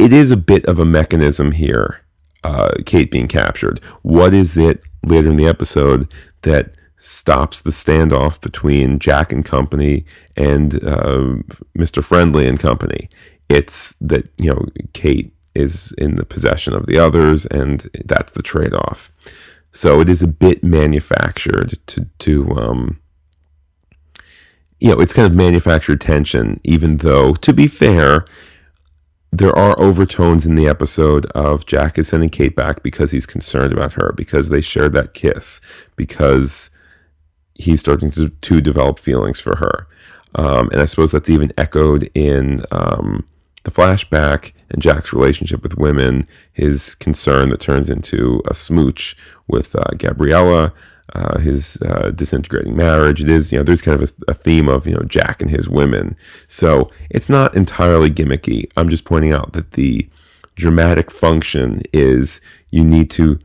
it 0.00 0.14
is 0.14 0.30
a 0.30 0.36
bit 0.36 0.64
of 0.64 0.78
a 0.78 0.84
mechanism 0.84 1.52
here, 1.52 2.00
uh, 2.42 2.70
Kate 2.86 3.10
being 3.10 3.28
captured. 3.28 3.80
What 4.00 4.32
is 4.32 4.56
it 4.56 4.82
later 5.04 5.28
in 5.28 5.36
the 5.36 5.46
episode 5.46 6.10
that 6.42 6.72
stops 6.96 7.60
the 7.60 7.70
standoff 7.70 8.40
between 8.40 8.98
Jack 8.98 9.30
and 9.30 9.44
company 9.44 10.06
and 10.36 10.82
uh, 10.82 11.36
Mr. 11.76 12.02
Friendly 12.02 12.48
and 12.48 12.58
company? 12.58 13.10
It's 13.50 13.94
that, 14.00 14.30
you 14.38 14.50
know, 14.50 14.64
Kate 14.94 15.34
is 15.54 15.92
in 15.98 16.14
the 16.14 16.24
possession 16.24 16.72
of 16.72 16.86
the 16.86 16.98
others, 16.98 17.44
and 17.46 17.86
that's 18.06 18.32
the 18.32 18.42
trade 18.42 18.72
off. 18.72 19.12
So 19.72 20.00
it 20.00 20.08
is 20.08 20.22
a 20.22 20.28
bit 20.28 20.64
manufactured 20.64 21.78
to, 21.88 22.06
to 22.20 22.50
um, 22.52 23.00
you 24.78 24.88
know, 24.94 25.00
it's 25.00 25.12
kind 25.12 25.28
of 25.28 25.34
manufactured 25.34 26.00
tension, 26.00 26.58
even 26.64 26.98
though, 26.98 27.34
to 27.34 27.52
be 27.52 27.66
fair, 27.66 28.24
there 29.32 29.56
are 29.56 29.78
overtones 29.80 30.44
in 30.44 30.56
the 30.56 30.66
episode 30.66 31.26
of 31.26 31.66
Jack 31.66 31.98
is 31.98 32.08
sending 32.08 32.28
Kate 32.28 32.56
back 32.56 32.82
because 32.82 33.12
he's 33.12 33.26
concerned 33.26 33.72
about 33.72 33.92
her, 33.92 34.12
because 34.16 34.48
they 34.48 34.60
shared 34.60 34.92
that 34.94 35.14
kiss, 35.14 35.60
because 35.96 36.70
he's 37.54 37.80
starting 37.80 38.10
to, 38.12 38.30
to 38.30 38.60
develop 38.60 38.98
feelings 38.98 39.40
for 39.40 39.56
her. 39.56 39.86
Um, 40.34 40.68
and 40.72 40.80
I 40.80 40.84
suppose 40.84 41.12
that's 41.12 41.30
even 41.30 41.52
echoed 41.56 42.10
in 42.14 42.60
um, 42.70 43.24
the 43.64 43.70
flashback 43.70 44.52
and 44.70 44.82
Jack's 44.82 45.12
relationship 45.12 45.62
with 45.62 45.76
women, 45.76 46.26
his 46.52 46.94
concern 46.94 47.50
that 47.50 47.60
turns 47.60 47.90
into 47.90 48.40
a 48.46 48.54
smooch 48.54 49.16
with 49.48 49.74
uh, 49.74 49.84
Gabriella, 49.96 50.72
uh, 51.14 51.38
his 51.38 51.76
uh, 51.82 52.10
disintegrating 52.14 52.76
marriage. 52.76 53.22
It 53.22 53.28
is, 53.28 53.52
you 53.52 53.58
know, 53.58 53.64
there's 53.64 53.82
kind 53.82 54.00
of 54.00 54.10
a, 54.10 54.30
a, 54.30 54.34
theme 54.34 54.68
of, 54.68 54.86
you 54.86 54.94
know, 54.94 55.02
Jack 55.02 55.40
and 55.40 55.50
his 55.50 55.68
women. 55.68 56.16
So 56.46 56.90
it's 57.10 57.28
not 57.28 57.54
entirely 57.54 58.10
gimmicky. 58.10 58.70
I'm 58.76 58.88
just 58.88 59.04
pointing 59.04 59.32
out 59.32 59.52
that 59.54 59.72
the 59.72 60.08
dramatic 60.54 61.10
function 61.10 61.82
is 61.92 62.40
you 62.70 62.84
need 62.84 63.10
to 63.12 63.38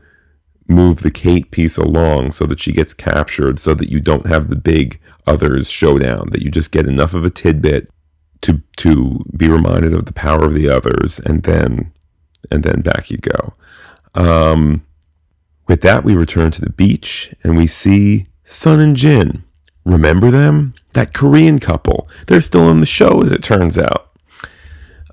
move 0.68 1.02
the 1.02 1.10
Kate 1.10 1.50
piece 1.50 1.76
along 1.76 2.32
so 2.32 2.44
that 2.46 2.60
she 2.60 2.72
gets 2.72 2.92
captured 2.92 3.58
so 3.58 3.74
that 3.74 3.90
you 3.90 4.00
don't 4.00 4.26
have 4.26 4.48
the 4.50 4.56
big 4.56 5.00
others 5.26 5.70
showdown, 5.70 6.30
that 6.30 6.42
you 6.42 6.50
just 6.50 6.72
get 6.72 6.86
enough 6.86 7.14
of 7.14 7.24
a 7.24 7.30
tidbit 7.30 7.88
to 8.42 8.60
to 8.76 9.24
be 9.36 9.48
reminded 9.48 9.94
of 9.94 10.04
the 10.04 10.12
power 10.12 10.44
of 10.44 10.54
the 10.54 10.68
others 10.68 11.18
and 11.20 11.44
then 11.44 11.92
and 12.50 12.62
then 12.62 12.80
back 12.80 13.10
you 13.10 13.18
go. 13.18 13.54
Um, 14.14 14.82
with 15.66 15.80
that, 15.82 16.04
we 16.04 16.14
return 16.14 16.50
to 16.52 16.60
the 16.60 16.70
beach 16.70 17.34
and 17.42 17.56
we 17.56 17.66
see 17.66 18.26
Sun 18.44 18.80
and 18.80 18.96
Jin. 18.96 19.42
Remember 19.84 20.30
them? 20.30 20.74
That 20.92 21.14
Korean 21.14 21.58
couple. 21.58 22.08
They're 22.26 22.40
still 22.40 22.70
in 22.70 22.80
the 22.80 22.86
show, 22.86 23.22
as 23.22 23.32
it 23.32 23.42
turns 23.42 23.78
out. 23.78 24.10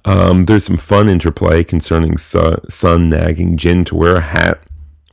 Um, 0.05 0.45
there's 0.45 0.65
some 0.65 0.77
fun 0.77 1.09
interplay 1.09 1.63
concerning 1.63 2.17
Sun 2.17 3.09
nagging 3.09 3.57
Jin 3.57 3.85
to 3.85 3.95
wear 3.95 4.17
a 4.17 4.21
hat, 4.21 4.61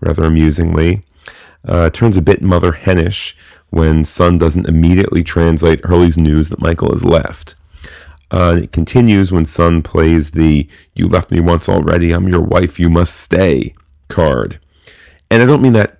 rather 0.00 0.24
amusingly. 0.24 1.04
Uh, 1.64 1.90
turns 1.90 2.16
a 2.16 2.22
bit 2.22 2.42
mother 2.42 2.72
henish 2.72 3.34
when 3.68 4.04
Sun 4.04 4.38
doesn't 4.38 4.68
immediately 4.68 5.22
translate 5.22 5.84
Hurley's 5.84 6.18
news 6.18 6.48
that 6.48 6.60
Michael 6.60 6.90
has 6.90 7.04
left. 7.04 7.54
Uh, 8.30 8.60
it 8.62 8.72
continues 8.72 9.30
when 9.30 9.44
Sun 9.44 9.82
plays 9.82 10.30
the 10.32 10.68
You 10.94 11.08
left 11.08 11.30
me 11.30 11.40
once 11.40 11.68
already, 11.68 12.12
I'm 12.12 12.28
your 12.28 12.40
wife, 12.40 12.80
you 12.80 12.88
must 12.88 13.20
stay 13.20 13.74
card 14.08 14.58
and 15.30 15.42
I 15.42 15.46
don't 15.46 15.62
mean 15.62 15.72
that 15.74 15.98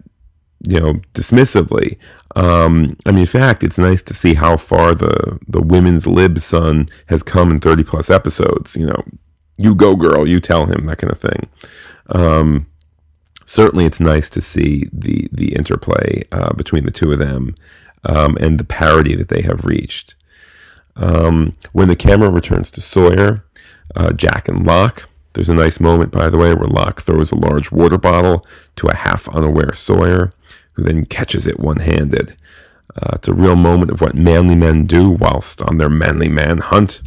you 0.68 0.80
know 0.80 0.94
dismissively. 1.14 1.99
Um, 2.37 2.96
I 3.06 3.10
mean, 3.10 3.20
in 3.20 3.26
fact, 3.26 3.64
it's 3.64 3.78
nice 3.78 4.02
to 4.04 4.14
see 4.14 4.34
how 4.34 4.56
far 4.56 4.94
the 4.94 5.38
the 5.49 5.62
women's 5.62 6.06
lib 6.06 6.38
Sun 6.38 6.87
has 7.06 7.22
come 7.22 7.50
in 7.50 7.60
thirty 7.60 7.84
plus 7.84 8.10
episodes. 8.10 8.76
You 8.76 8.87
know, 8.87 9.04
you 9.58 9.75
go 9.75 9.96
girl, 9.96 10.28
you 10.28 10.40
tell 10.40 10.66
him 10.66 10.87
that 10.87 10.99
kind 10.99 11.12
of 11.12 11.20
thing. 11.20 11.49
Um, 12.10 12.66
certainly, 13.44 13.84
it's 13.84 14.00
nice 14.00 14.30
to 14.30 14.40
see 14.40 14.87
the 14.92 15.28
the 15.32 15.54
interplay 15.54 16.22
uh, 16.32 16.52
between 16.54 16.84
the 16.84 16.90
two 16.90 17.12
of 17.12 17.18
them 17.18 17.54
um, 18.04 18.37
and 18.40 18.58
the 18.58 18.64
parity 18.64 19.14
that 19.16 19.28
they 19.28 19.42
have 19.42 19.64
reached. 19.64 20.14
Um, 20.96 21.56
when 21.72 21.88
the 21.88 21.96
camera 21.96 22.30
returns 22.30 22.70
to 22.72 22.80
Sawyer, 22.80 23.44
uh, 23.96 24.12
Jack 24.12 24.49
and 24.49 24.66
Locke 24.66 25.08
there's 25.32 25.49
a 25.49 25.54
nice 25.54 25.78
moment, 25.78 26.10
by 26.10 26.28
the 26.28 26.38
way, 26.38 26.54
where 26.54 26.68
Locke 26.68 27.02
throws 27.02 27.30
a 27.30 27.37
large 27.37 27.70
water 27.70 27.99
bottle 27.99 28.44
to 28.76 28.88
a 28.88 28.94
half 28.94 29.28
unaware 29.28 29.72
Sawyer, 29.72 30.32
who 30.72 30.82
then 30.82 31.04
catches 31.04 31.46
it 31.46 31.60
one 31.60 31.78
handed. 31.78 32.37
Uh, 32.96 33.10
it's 33.14 33.28
a 33.28 33.34
real 33.34 33.54
moment 33.54 33.92
of 33.92 34.00
what 34.00 34.14
manly 34.14 34.56
men 34.56 34.87
do 34.87 35.10
whilst 35.10 35.62
on 35.62 35.78
their 35.78 35.88
manly 35.88 36.28
man 36.28 36.58
hunt. 36.58 37.02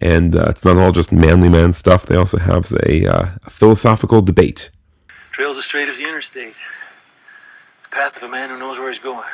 And 0.00 0.36
uh, 0.36 0.46
it's 0.50 0.64
not 0.64 0.76
all 0.76 0.92
just 0.92 1.10
manly 1.10 1.48
man 1.48 1.72
stuff, 1.72 2.06
they 2.06 2.14
also 2.14 2.38
have 2.38 2.70
a, 2.86 3.06
uh, 3.06 3.26
a 3.44 3.50
philosophical 3.50 4.20
debate. 4.20 4.70
Trail's 5.32 5.58
as 5.58 5.64
straight 5.64 5.88
as 5.88 5.96
the 5.96 6.04
interstate. 6.04 6.54
The 7.84 7.88
path 7.90 8.16
of 8.18 8.22
a 8.22 8.28
man 8.28 8.50
who 8.50 8.58
knows 8.58 8.78
where 8.78 8.88
he's 8.88 9.00
going. 9.00 9.26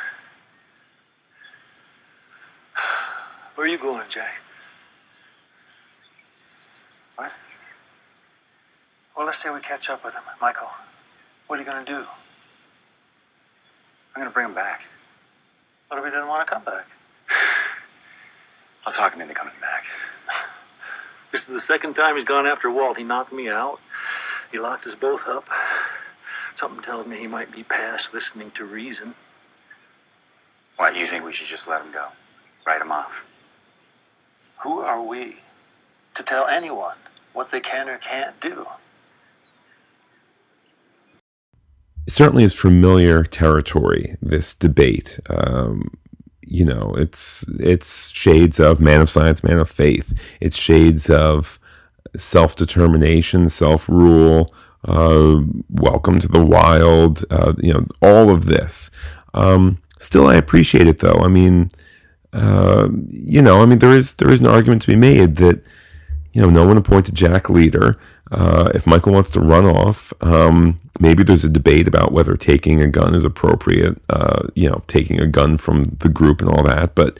Where 3.55 3.67
are 3.67 3.69
you 3.69 3.77
going, 3.77 4.03
Jack? 4.09 4.41
Well, 9.15 9.25
let's 9.25 9.37
say 9.37 9.49
we 9.49 9.61
catch 9.61 9.89
up 9.89 10.03
with 10.03 10.13
him. 10.13 10.23
Michael, 10.41 10.69
what 11.47 11.57
are 11.57 11.63
you 11.63 11.69
going 11.69 11.85
to 11.85 11.91
do? 11.91 12.05
I'm 14.13 14.21
going 14.21 14.27
to 14.27 14.33
bring 14.33 14.47
him 14.47 14.55
back. 14.55 14.81
What 15.87 15.99
if 15.99 16.05
he 16.05 16.11
doesn't 16.11 16.27
want 16.27 16.47
to 16.47 16.53
come 16.53 16.63
back? 16.63 16.87
I'll 18.85 18.93
talk 18.93 19.13
him 19.13 19.21
into 19.21 19.33
coming 19.33 19.53
back. 19.61 19.85
this 21.31 21.41
is 21.41 21.47
the 21.47 21.59
second 21.59 21.93
time 21.93 22.15
he's 22.15 22.25
gone 22.25 22.45
after 22.45 22.69
Walt. 22.69 22.97
He 22.97 23.03
knocked 23.03 23.31
me 23.31 23.49
out. 23.49 23.79
He 24.51 24.59
locked 24.59 24.85
us 24.85 24.95
both 24.95 25.27
up. 25.27 25.47
Something 26.55 26.83
tells 26.83 27.07
me 27.07 27.17
he 27.17 27.27
might 27.27 27.51
be 27.51 27.63
past 27.63 28.13
listening 28.13 28.51
to 28.51 28.65
reason. 28.65 29.15
What, 30.77 30.95
you 30.95 31.05
think 31.05 31.25
we 31.25 31.33
should 31.33 31.47
just 31.47 31.67
let 31.67 31.81
him 31.81 31.91
go? 31.91 32.07
Write 32.65 32.81
him 32.81 32.91
off? 32.91 33.25
Who 34.59 34.79
are 34.79 35.01
we 35.01 35.37
to 36.15 36.23
tell 36.23 36.47
anyone 36.47 36.95
what 37.33 37.51
they 37.51 37.59
can 37.59 37.89
or 37.89 37.97
can't 37.97 38.39
do. 38.39 38.61
It 38.61 38.67
certainly 42.07 42.43
is 42.43 42.53
familiar 42.53 43.23
territory. 43.23 44.15
This 44.21 44.53
debate, 44.53 45.19
um, 45.29 45.89
you 46.41 46.65
know, 46.65 46.93
it's 46.97 47.45
it's 47.59 48.09
shades 48.09 48.59
of 48.59 48.79
man 48.79 49.01
of 49.01 49.09
science, 49.09 49.43
man 49.43 49.59
of 49.59 49.69
faith. 49.69 50.13
It's 50.39 50.57
shades 50.57 51.09
of 51.09 51.59
self 52.15 52.55
determination, 52.55 53.49
self 53.49 53.89
rule. 53.89 54.53
Uh, 54.87 55.41
welcome 55.69 56.19
to 56.19 56.27
the 56.27 56.43
wild. 56.43 57.25
Uh, 57.31 57.53
you 57.57 57.73
know, 57.73 57.85
all 58.01 58.29
of 58.29 58.45
this. 58.45 58.91
Um, 59.33 59.81
still, 59.99 60.27
I 60.27 60.35
appreciate 60.35 60.87
it 60.87 60.99
though. 60.99 61.19
I 61.21 61.27
mean, 61.27 61.69
uh, 62.33 62.89
you 63.09 63.41
know, 63.41 63.61
I 63.61 63.65
mean, 63.65 63.79
there 63.79 63.93
is 63.93 64.15
there 64.15 64.31
is 64.31 64.41
an 64.41 64.47
argument 64.47 64.83
to 64.83 64.87
be 64.87 64.95
made 64.95 65.37
that 65.37 65.63
you 66.33 66.41
know 66.41 66.49
no 66.49 66.65
one 66.67 66.77
appointed 66.77 67.15
Jack 67.15 67.49
leader. 67.49 67.97
Uh, 68.31 68.71
if 68.73 68.87
Michael 68.87 69.13
wants 69.13 69.29
to 69.31 69.39
run 69.39 69.65
off, 69.65 70.11
um, 70.21 70.79
maybe 70.99 71.23
there's 71.23 71.43
a 71.43 71.49
debate 71.49 71.87
about 71.87 72.11
whether 72.11 72.35
taking 72.35 72.81
a 72.81 72.87
gun 72.87 73.15
is 73.15 73.25
appropriate. 73.25 74.01
Uh, 74.09 74.47
you 74.55 74.69
know, 74.69 74.83
taking 74.87 75.21
a 75.21 75.27
gun 75.27 75.57
from 75.57 75.83
the 75.83 76.09
group 76.09 76.41
and 76.41 76.49
all 76.49 76.63
that. 76.63 76.95
But 76.95 77.19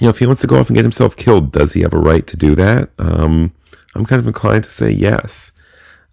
you 0.00 0.06
know, 0.06 0.10
if 0.10 0.18
he 0.18 0.26
wants 0.26 0.40
to 0.42 0.46
go 0.46 0.58
off 0.58 0.68
and 0.68 0.74
get 0.74 0.84
himself 0.84 1.16
killed, 1.16 1.52
does 1.52 1.72
he 1.72 1.82
have 1.82 1.94
a 1.94 1.98
right 1.98 2.26
to 2.26 2.36
do 2.36 2.54
that? 2.56 2.90
Um, 2.98 3.52
I'm 3.94 4.04
kind 4.04 4.20
of 4.20 4.26
inclined 4.26 4.64
to 4.64 4.70
say 4.70 4.90
yes. 4.90 5.52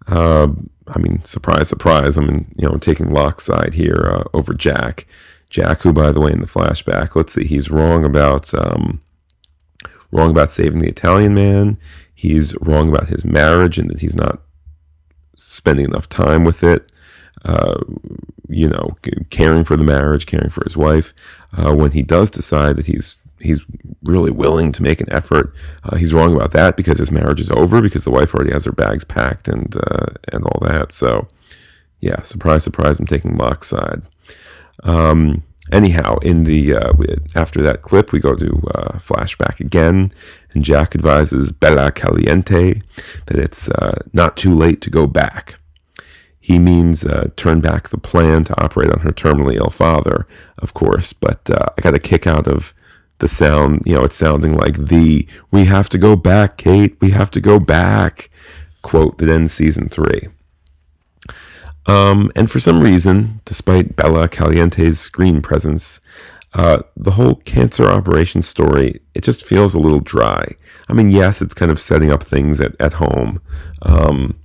Uh, 0.06 0.48
I 0.88 0.98
mean, 0.98 1.24
surprise, 1.24 1.68
surprise. 1.68 2.16
I'm 2.16 2.28
in, 2.28 2.46
you 2.58 2.68
know 2.68 2.76
taking 2.78 3.12
Locke's 3.12 3.44
side 3.44 3.74
here 3.74 4.04
uh, 4.06 4.24
over 4.32 4.54
Jack. 4.54 5.06
Jack, 5.50 5.80
who, 5.80 5.92
by 5.92 6.12
the 6.12 6.20
way, 6.20 6.32
in 6.32 6.40
the 6.40 6.46
flashback, 6.46 7.14
let's 7.14 7.34
see, 7.34 7.44
he's 7.44 7.70
wrong 7.70 8.06
about 8.06 8.54
um, 8.54 9.02
wrong 10.10 10.30
about 10.30 10.50
saving 10.50 10.78
the 10.78 10.88
Italian 10.88 11.34
man. 11.34 11.76
He's 12.14 12.56
wrong 12.62 12.88
about 12.88 13.08
his 13.08 13.24
marriage 13.24 13.78
and 13.78 13.90
that 13.90 14.00
he's 14.00 14.16
not 14.16 14.40
spending 15.42 15.84
enough 15.84 16.08
time 16.08 16.44
with 16.44 16.62
it. 16.62 16.90
Uh, 17.44 17.80
you 18.48 18.68
know, 18.68 18.96
caring 19.30 19.64
for 19.64 19.76
the 19.76 19.84
marriage, 19.84 20.26
caring 20.26 20.50
for 20.50 20.62
his 20.64 20.76
wife. 20.76 21.12
Uh, 21.56 21.74
when 21.74 21.90
he 21.90 22.02
does 22.02 22.30
decide 22.30 22.76
that 22.76 22.86
he's 22.86 23.16
he's 23.40 23.64
really 24.04 24.30
willing 24.30 24.70
to 24.72 24.82
make 24.82 25.00
an 25.00 25.10
effort, 25.12 25.52
uh, 25.84 25.96
he's 25.96 26.14
wrong 26.14 26.36
about 26.36 26.52
that 26.52 26.76
because 26.76 26.98
his 26.98 27.10
marriage 27.10 27.40
is 27.40 27.50
over 27.50 27.80
because 27.80 28.04
the 28.04 28.10
wife 28.10 28.34
already 28.34 28.52
has 28.52 28.64
her 28.64 28.72
bags 28.72 29.04
packed 29.04 29.48
and 29.48 29.74
uh, 29.76 30.06
and 30.32 30.44
all 30.44 30.60
that. 30.62 30.92
So, 30.92 31.26
yeah, 32.00 32.20
surprise, 32.22 32.62
surprise, 32.62 33.00
I'm 33.00 33.06
taking 33.06 33.36
Locke's 33.36 33.68
side. 33.68 34.02
Um, 34.84 35.42
anyhow, 35.70 36.18
in 36.18 36.44
the 36.44 36.74
uh, 36.74 36.92
after 37.34 37.62
that 37.62 37.82
clip, 37.82 38.12
we 38.12 38.18
go 38.18 38.34
to 38.34 38.62
uh, 38.74 38.98
flashback 38.98 39.60
again, 39.60 40.10
and 40.54 40.64
Jack 40.64 40.94
advises 40.94 41.52
Bella 41.52 41.92
Caliente 41.92 42.80
that 43.26 43.38
it's 43.38 43.68
uh, 43.68 44.02
not 44.12 44.36
too 44.36 44.54
late 44.54 44.80
to 44.82 44.90
go 44.90 45.06
back. 45.06 45.56
He 46.40 46.58
means 46.58 47.04
uh, 47.04 47.28
turn 47.36 47.60
back 47.60 47.90
the 47.90 47.98
plan 47.98 48.42
to 48.44 48.60
operate 48.60 48.90
on 48.90 49.00
her 49.00 49.12
terminally 49.12 49.54
ill 49.54 49.70
father, 49.70 50.26
of 50.58 50.74
course. 50.74 51.12
But 51.12 51.48
uh, 51.48 51.66
I 51.78 51.80
got 51.80 51.94
a 51.94 52.00
kick 52.00 52.26
out 52.26 52.48
of 52.48 52.74
the 53.18 53.28
sound. 53.28 53.82
You 53.86 53.94
know, 53.94 54.04
it's 54.04 54.16
sounding 54.16 54.54
like 54.54 54.76
the 54.76 55.28
"We 55.52 55.66
have 55.66 55.88
to 55.90 55.98
go 55.98 56.16
back, 56.16 56.56
Kate. 56.56 56.96
We 57.00 57.10
have 57.10 57.30
to 57.32 57.40
go 57.40 57.60
back" 57.60 58.28
quote 58.82 59.18
that 59.18 59.28
ends 59.28 59.52
season 59.52 59.88
three. 59.88 60.26
Um, 61.86 62.30
and 62.36 62.50
for 62.50 62.60
some 62.60 62.80
reason, 62.80 63.40
despite 63.44 63.96
Bella 63.96 64.28
Caliente's 64.28 65.00
screen 65.00 65.42
presence, 65.42 66.00
uh, 66.54 66.82
the 66.96 67.12
whole 67.12 67.36
cancer 67.36 67.86
operation 67.86 68.42
story, 68.42 69.00
it 69.14 69.24
just 69.24 69.44
feels 69.44 69.74
a 69.74 69.80
little 69.80 70.00
dry. 70.00 70.46
I 70.88 70.92
mean, 70.92 71.08
yes, 71.08 71.40
it's 71.40 71.54
kind 71.54 71.72
of 71.72 71.80
setting 71.80 72.10
up 72.10 72.22
things 72.22 72.60
at, 72.60 72.76
at 72.78 72.94
home. 72.94 73.40
Um, 73.82 74.38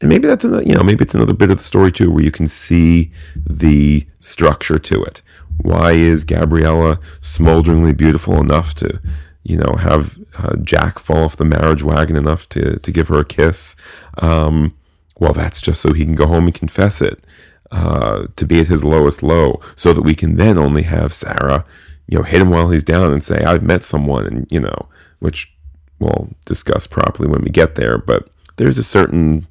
and 0.00 0.08
maybe 0.08 0.26
that's 0.28 0.44
another, 0.44 0.62
you 0.62 0.74
know, 0.74 0.82
maybe 0.82 1.02
it's 1.02 1.14
another 1.14 1.34
bit 1.34 1.50
of 1.50 1.58
the 1.58 1.64
story 1.64 1.92
too, 1.92 2.10
where 2.10 2.24
you 2.24 2.30
can 2.30 2.46
see 2.46 3.12
the 3.34 4.06
structure 4.20 4.78
to 4.78 5.02
it. 5.02 5.22
Why 5.58 5.92
is 5.92 6.24
Gabriella 6.24 6.98
smolderingly 7.20 7.92
beautiful 7.92 8.40
enough 8.40 8.74
to, 8.74 9.00
you 9.44 9.56
know, 9.56 9.76
have 9.76 10.18
uh, 10.38 10.56
Jack 10.56 10.98
fall 10.98 11.24
off 11.24 11.36
the 11.36 11.44
marriage 11.44 11.82
wagon 11.82 12.16
enough 12.16 12.48
to, 12.50 12.78
to 12.78 12.92
give 12.92 13.08
her 13.08 13.20
a 13.20 13.24
kiss? 13.24 13.76
Um, 14.18 14.74
well, 15.22 15.32
that's 15.32 15.60
just 15.60 15.80
so 15.80 15.92
he 15.92 16.04
can 16.04 16.16
go 16.16 16.26
home 16.26 16.46
and 16.46 16.54
confess 16.54 17.00
it, 17.00 17.24
uh, 17.70 18.26
to 18.34 18.44
be 18.44 18.58
at 18.58 18.66
his 18.66 18.84
lowest 18.84 19.22
low, 19.22 19.60
so 19.76 19.92
that 19.92 20.02
we 20.02 20.16
can 20.16 20.34
then 20.36 20.58
only 20.58 20.82
have 20.82 21.12
Sarah, 21.12 21.64
you 22.08 22.18
know, 22.18 22.24
hit 22.24 22.42
him 22.42 22.50
while 22.50 22.70
he's 22.70 22.82
down 22.82 23.12
and 23.12 23.22
say, 23.22 23.44
I've 23.44 23.62
met 23.62 23.84
someone, 23.84 24.26
and, 24.26 24.50
you 24.50 24.58
know, 24.58 24.88
which 25.20 25.56
we'll 26.00 26.32
discuss 26.44 26.88
properly 26.88 27.28
when 27.28 27.42
we 27.42 27.50
get 27.50 27.76
there. 27.76 27.98
But 27.98 28.30
there's 28.56 28.78
a 28.78 28.82
certain, 28.82 29.46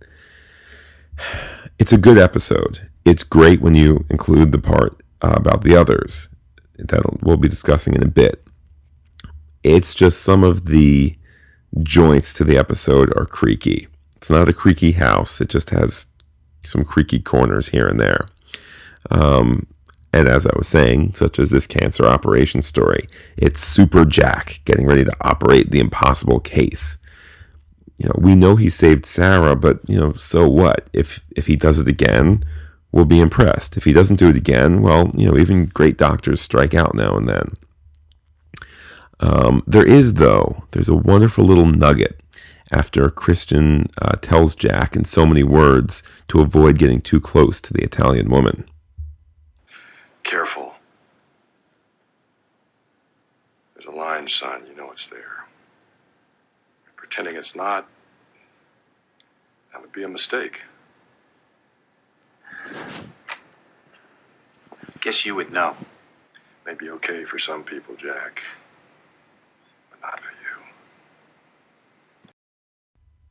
it's 1.80 1.94
a 1.94 1.98
good 1.98 2.18
episode. 2.18 2.90
It's 3.06 3.24
great 3.24 3.62
when 3.62 3.74
you 3.74 4.04
include 4.10 4.52
the 4.52 4.60
part 4.60 5.02
uh, 5.22 5.36
about 5.38 5.62
the 5.64 5.78
others 5.78 6.28
that 6.80 7.24
we'll 7.24 7.38
be 7.38 7.48
discussing 7.48 7.94
in 7.96 8.04
a 8.04 8.10
bit. 8.10 8.44
It's 9.64 9.94
just 9.94 10.22
some 10.22 10.44
of 10.44 10.66
the 10.66 11.18
joints 11.82 12.34
to 12.34 12.44
the 12.44 12.58
episode 12.58 13.14
are 13.16 13.26
creaky. 13.26 13.88
It's 14.22 14.30
not 14.30 14.48
a 14.48 14.54
creaky 14.54 14.92
house. 14.92 15.42
It 15.42 15.50
just 15.50 15.72
has 15.72 16.06
some 16.64 16.84
creaky 16.86 17.20
corners 17.20 17.70
here 17.70 17.88
and 17.88 18.00
there. 18.00 18.28
Um, 19.10 19.66
and 20.14 20.28
as 20.28 20.46
I 20.46 20.56
was 20.56 20.68
saying, 20.68 21.16
such 21.16 21.40
as 21.40 21.50
this 21.50 21.66
cancer 21.66 22.06
operation 22.06 22.62
story, 22.62 23.10
it's 23.36 23.62
Super 23.62 24.06
Jack 24.06 24.62
getting 24.66 24.86
ready 24.86 25.04
to 25.04 25.16
operate 25.22 25.72
the 25.72 25.80
impossible 25.80 26.40
case. 26.40 27.00
You 27.98 28.10
know, 28.10 28.16
we 28.20 28.36
know 28.36 28.58
he 28.58 28.70
saved 28.70 29.08
Sarah, 29.08 29.56
but 29.56 29.80
you 29.88 30.00
know, 30.00 30.14
so 30.14 30.48
what? 30.48 30.88
If 30.94 31.26
if 31.36 31.48
he 31.48 31.56
does 31.56 31.80
it 31.80 31.88
again, 31.88 32.44
we'll 32.92 33.06
be 33.06 33.20
impressed. 33.20 33.76
If 33.76 33.86
he 33.86 33.94
doesn't 33.94 34.18
do 34.18 34.30
it 34.30 34.38
again, 34.38 34.84
well, 34.84 35.10
you 35.16 35.32
know, 35.32 35.38
even 35.40 35.66
great 35.66 35.98
doctors 35.98 36.42
strike 36.42 36.76
out 36.76 36.94
now 36.94 37.18
and 37.18 37.28
then. 37.28 37.54
Um, 39.20 39.64
there 39.66 39.86
is, 39.86 40.16
though, 40.16 40.64
there's 40.72 40.90
a 40.90 40.96
wonderful 40.96 41.44
little 41.44 41.66
nugget 41.66 42.21
after 42.72 43.10
Christian 43.10 43.88
uh, 44.02 44.16
tells 44.22 44.56
Jack 44.56 44.96
in 44.96 45.04
so 45.04 45.26
many 45.26 45.44
words 45.44 46.04
to 46.30 46.40
avoid 46.42 46.78
getting 46.78 47.02
too 47.02 47.20
close 47.20 47.60
to 47.62 47.74
the 47.74 47.84
Italian 47.84 48.30
woman. 48.30 48.66
Careful. 50.24 50.76
There's 53.76 53.86
a 53.86 53.92
line, 53.92 54.28
son. 54.28 54.64
You 54.68 54.76
know 54.76 54.92
it's 54.92 55.08
there. 55.08 55.46
Pretending 56.96 57.36
it's 57.36 57.56
not, 57.56 57.88
that 59.74 59.82
would 59.82 59.92
be 59.92 60.04
a 60.04 60.08
mistake. 60.08 60.62
Guess 65.02 65.26
you 65.26 65.36
would 65.36 65.52
know. 65.52 65.76
May 66.66 66.76
be 66.76 66.90
okay 66.92 67.26
for 67.26 67.40
some 67.40 67.64
people, 67.64 67.96
Jack, 67.96 68.42
but 69.90 70.00
not 70.02 70.20
for 70.20 70.30
you. 70.30 70.41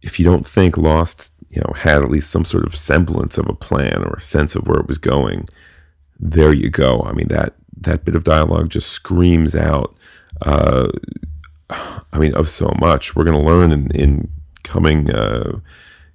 If 0.03 0.19
you 0.19 0.25
don't 0.25 0.47
think 0.47 0.77
Lost, 0.77 1.33
you 1.51 1.61
know, 1.61 1.73
had 1.75 2.03
at 2.03 2.11
least 2.11 2.31
some 2.31 2.45
sort 2.45 2.65
of 2.65 2.77
semblance 2.77 3.39
of 3.39 3.49
a 3.49 3.55
plan 3.55 4.03
or 4.03 4.15
a 4.15 4.21
sense 4.21 4.55
of 4.55 4.67
where 4.67 4.79
it 4.79 4.87
was 4.87 4.99
going, 4.99 5.47
there 6.19 6.53
you 6.53 6.71
go. 6.71 7.03
I 7.03 7.13
mean 7.13 7.29
that 7.29 7.55
that 7.81 8.05
bit 8.05 8.17
of 8.17 8.25
dialogue 8.25 8.71
just 8.71 8.91
screams 8.91 9.55
out. 9.55 9.97
Uh, 10.43 10.89
I 11.71 12.19
mean, 12.19 12.35
of 12.35 12.49
so 12.49 12.73
much 12.81 13.15
we're 13.15 13.25
going 13.25 13.43
to 13.43 13.51
learn 13.51 13.73
in, 13.73 13.91
in 13.93 14.31
coming 14.63 15.11
uh, 15.11 15.61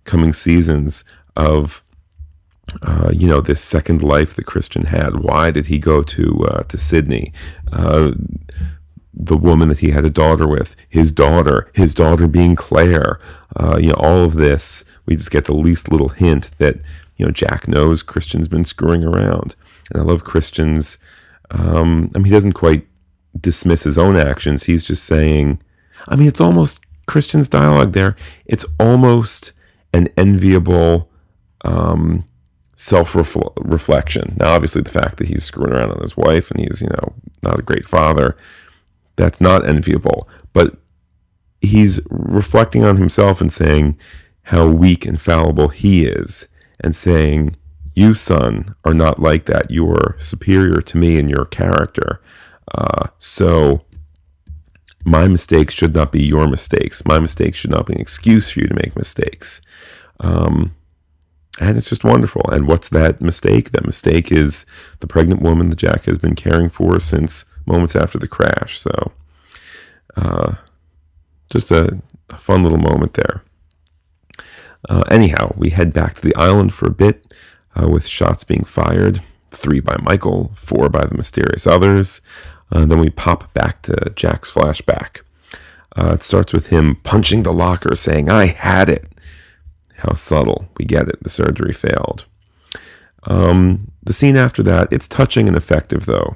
coming 0.04 0.34
seasons 0.34 1.04
of 1.36 1.84
uh, 2.82 3.12
you 3.14 3.28
know 3.28 3.42
this 3.42 3.62
second 3.62 4.04
life 4.04 4.36
that 4.36 4.46
Christian 4.46 4.84
had. 4.84 5.20
Why 5.20 5.52
did 5.52 5.68
he 5.68 5.80
go 5.80 6.02
to 6.02 6.48
uh, 6.48 6.64
to 6.64 6.78
Sydney? 6.78 7.34
The 9.18 9.38
woman 9.38 9.70
that 9.70 9.80
he 9.80 9.92
had 9.92 10.06
a 10.06 10.10
daughter 10.10 10.48
with, 10.48 10.76
his 10.90 11.12
daughter, 11.12 11.72
his 11.74 11.94
daughter 11.94 12.28
being 12.28 12.56
Claire, 12.56 13.20
uh, 13.56 13.78
you 13.78 13.90
know, 13.90 13.96
all 13.96 14.26
of 14.26 14.34
this, 14.34 14.84
we 15.06 15.16
just 15.16 15.32
get 15.32 15.46
the 15.46 15.56
least 15.56 15.92
little 15.92 16.10
hint 16.10 16.52
that, 16.58 16.78
you 17.16 17.26
know, 17.26 17.32
Jack 17.32 17.68
knows 17.68 18.04
Christian's 18.04 18.48
been 18.48 18.66
screwing 18.66 19.04
around. 19.04 19.56
And 19.92 20.02
I 20.02 20.06
love 20.06 20.24
Christian's, 20.24 20.98
um, 21.52 22.12
I 22.14 22.18
mean, 22.18 22.26
he 22.26 22.32
doesn't 22.32 22.54
quite 22.54 22.86
dismiss 23.40 23.84
his 23.84 23.98
own 23.98 24.16
actions. 24.16 24.64
He's 24.64 24.84
just 24.84 25.06
saying, 25.06 25.62
I 26.08 26.16
mean, 26.16 26.28
it's 26.28 26.42
almost 26.42 26.80
Christian's 27.08 27.48
dialogue 27.48 27.94
there. 27.94 28.16
It's 28.46 28.66
almost 28.80 29.54
an 29.94 30.10
enviable 30.18 31.10
um, 31.64 32.26
self 32.76 33.16
reflection. 33.16 34.36
Now, 34.40 34.54
obviously, 34.54 34.82
the 34.82 34.90
fact 34.90 35.18
that 35.18 35.28
he's 35.28 35.44
screwing 35.44 35.74
around 35.74 35.92
on 35.92 36.02
his 36.02 36.18
wife 36.18 36.52
and 36.52 36.60
he's, 36.60 36.82
you 36.82 36.90
know, 36.90 37.14
not 37.42 37.60
a 37.60 37.64
great 37.64 37.86
father 37.86 38.38
that's 39.16 39.42
not 39.42 39.68
enviable. 39.68 40.28
But 40.54 40.78
he's 41.62 42.00
reflecting 42.10 42.84
on 42.84 42.98
himself 42.98 43.42
and 43.42 43.52
saying 43.52 44.00
how 44.44 44.68
weak 44.68 45.06
and 45.06 45.20
fallible 45.20 45.70
he 45.70 46.06
is, 46.06 46.48
and 46.80 46.96
saying, 46.96 47.56
You, 47.94 48.14
son, 48.14 48.76
are 48.84 48.94
not 48.94 49.20
like 49.20 49.46
that. 49.46 49.72
You 49.72 49.90
are 49.90 50.16
superior 50.20 50.82
to 50.82 50.98
me 50.98 51.18
in 51.18 51.30
your 51.30 51.46
character. 51.46 52.22
Uh, 52.74 53.08
so, 53.18 53.86
my 55.04 55.28
mistakes 55.28 55.74
should 55.74 55.96
not 55.96 56.12
be 56.12 56.24
your 56.24 56.48
mistakes. 56.48 57.06
My 57.06 57.20
mistakes 57.20 57.58
should 57.58 57.72
not 57.72 57.86
be 57.86 57.94
an 57.94 58.02
excuse 58.02 58.52
for 58.52 58.62
you 58.62 58.68
to 58.68 58.76
make 58.76 58.96
mistakes. 58.96 59.62
Um, 60.20 60.76
and 61.60 61.78
it's 61.78 61.90
just 61.90 62.04
wonderful. 62.04 62.44
And 62.52 62.68
what's 62.68 62.90
that 62.90 63.22
mistake? 63.22 63.72
That 63.72 63.86
mistake 63.86 64.32
is 64.32 64.66
the 65.00 65.08
pregnant 65.08 65.42
woman 65.42 65.70
that 65.70 65.78
Jack 65.78 66.06
has 66.06 66.18
been 66.18 66.36
caring 66.36 66.70
for 66.70 67.00
since 67.00 67.46
moments 67.66 67.96
after 67.96 68.18
the 68.18 68.28
crash. 68.28 68.80
So, 68.80 69.12
uh, 70.16 70.56
just 71.50 71.72
a, 71.72 72.02
a, 72.30 72.38
fun 72.38 72.64
little 72.64 72.78
moment 72.78 73.14
there. 73.14 73.44
Uh, 74.90 75.04
anyhow, 75.10 75.54
we 75.58 75.70
head 75.70 75.94
back 75.94 76.14
to 76.16 76.22
the 76.22 76.36
island 76.36 76.74
for 76.74 76.88
a 76.88 76.94
bit 76.94 77.34
uh, 77.76 77.88
with 77.88 78.08
shots 78.08 78.44
being 78.44 78.64
fired 78.64 79.22
three 79.52 79.80
by 79.80 79.98
Michael, 80.02 80.52
four 80.54 80.90
by 80.90 81.06
the 81.06 81.16
mysterious 81.16 81.66
others. 81.66 82.22
Uh, 82.72 82.86
then 82.86 83.00
we 83.00 83.10
pop 83.10 83.54
back 83.54 83.82
to 83.84 84.12
Jack's 84.16 84.52
flashback. 84.52 85.22
Uh, 85.96 86.14
it 86.16 86.24
starts 86.24 86.52
with 86.52 86.68
him 86.68 86.96
punching 87.04 87.44
the 87.44 87.54
locker, 87.54 87.96
saying, 87.96 88.30
I 88.30 88.48
had 88.48 88.90
it. 88.90 89.08
How 89.98 90.14
subtle. 90.14 90.68
We 90.78 90.86
get 90.86 91.08
it. 91.08 91.24
The 91.24 91.30
surgery 91.30 91.74
failed. 91.74 92.26
Um, 93.24 93.92
the 94.04 94.14
scene 94.14 94.36
after 94.36 94.62
that, 94.64 94.92
it's 94.92 95.08
touching 95.08 95.48
and 95.48 95.56
effective, 95.56 96.06
though. 96.06 96.36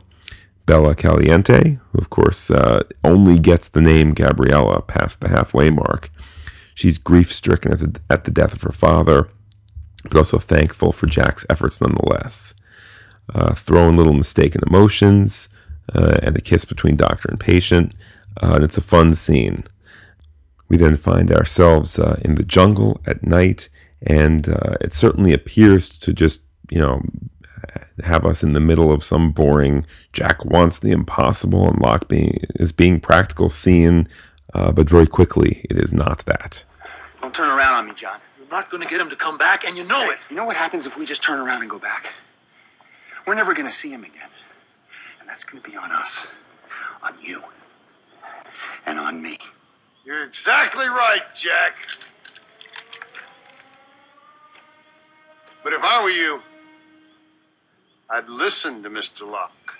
Bella 0.69 0.93
Caliente, 0.93 1.79
who 1.91 1.97
of 1.97 2.11
course 2.11 2.51
uh, 2.51 2.83
only 3.03 3.39
gets 3.39 3.69
the 3.69 3.81
name 3.81 4.13
Gabriella 4.13 4.83
past 4.83 5.19
the 5.19 5.29
halfway 5.29 5.71
mark. 5.71 6.11
She's 6.75 6.99
grief 6.99 7.33
stricken 7.33 7.71
at 7.73 7.79
the, 7.79 7.99
at 8.07 8.25
the 8.25 8.31
death 8.31 8.53
of 8.53 8.61
her 8.61 8.71
father, 8.71 9.29
but 10.03 10.15
also 10.15 10.37
thankful 10.37 10.91
for 10.91 11.07
Jack's 11.07 11.43
efforts 11.49 11.81
nonetheless. 11.81 12.53
Uh, 13.33 13.55
little 13.67 14.13
mistaken 14.13 14.61
emotions 14.67 15.49
uh, 15.95 16.19
and 16.21 16.37
a 16.37 16.41
kiss 16.41 16.65
between 16.65 16.95
doctor 16.95 17.29
and 17.29 17.39
patient, 17.39 17.95
uh, 18.39 18.51
and 18.53 18.63
it's 18.63 18.77
a 18.77 18.81
fun 18.81 19.15
scene. 19.15 19.63
We 20.69 20.77
then 20.77 20.97
find 20.97 21.31
ourselves 21.31 21.97
uh, 21.97 22.19
in 22.23 22.35
the 22.35 22.45
jungle 22.45 23.01
at 23.07 23.25
night, 23.25 23.69
and 24.03 24.47
uh, 24.47 24.75
it 24.81 24.93
certainly 24.93 25.33
appears 25.33 25.89
to 25.89 26.13
just, 26.13 26.41
you 26.69 26.79
know, 26.79 27.01
have 28.03 28.25
us 28.25 28.43
in 28.43 28.53
the 28.53 28.59
middle 28.59 28.91
of 28.91 29.03
some 29.03 29.31
boring 29.31 29.85
Jack 30.13 30.43
wants 30.45 30.79
the 30.79 30.91
impossible 30.91 31.67
and 31.69 31.79
Locke 31.79 32.07
being, 32.07 32.39
is 32.55 32.71
being 32.71 32.99
practical 32.99 33.49
scene, 33.49 34.07
uh, 34.53 34.71
but 34.71 34.89
very 34.89 35.07
quickly 35.07 35.65
it 35.69 35.77
is 35.77 35.91
not 35.91 36.19
that. 36.25 36.63
Don't 37.21 37.33
turn 37.33 37.49
around 37.49 37.73
on 37.75 37.87
me, 37.87 37.93
John. 37.93 38.19
You're 38.37 38.49
not 38.49 38.69
going 38.69 38.81
to 38.81 38.89
get 38.89 38.99
him 38.99 39.09
to 39.09 39.15
come 39.15 39.37
back, 39.37 39.63
and 39.63 39.77
you 39.77 39.83
know 39.83 39.99
Hey, 40.05 40.11
it. 40.11 40.17
You 40.29 40.35
know 40.35 40.45
what 40.45 40.55
happens 40.55 40.85
if 40.85 40.97
we 40.97 41.05
just 41.05 41.21
turn 41.23 41.39
around 41.39 41.61
and 41.61 41.69
go 41.69 41.79
back? 41.79 42.13
We're 43.27 43.35
never 43.35 43.53
going 43.53 43.67
to 43.67 43.71
see 43.71 43.91
him 43.91 44.03
again. 44.03 44.29
And 45.19 45.29
that's 45.29 45.43
going 45.43 45.61
to 45.61 45.69
be 45.69 45.75
on 45.75 45.91
us, 45.91 46.25
on 47.03 47.13
you, 47.21 47.43
and 48.85 48.97
on 48.97 49.21
me. 49.21 49.37
You're 50.05 50.23
exactly 50.23 50.87
right, 50.87 51.21
Jack. 51.35 51.75
But 55.63 55.73
if 55.73 55.81
I 55.83 56.01
were 56.01 56.09
you, 56.09 56.41
I'd 58.11 58.27
listen 58.27 58.81
to 58.81 58.89
Mr. 58.89 59.29
Locke. 59.29 59.77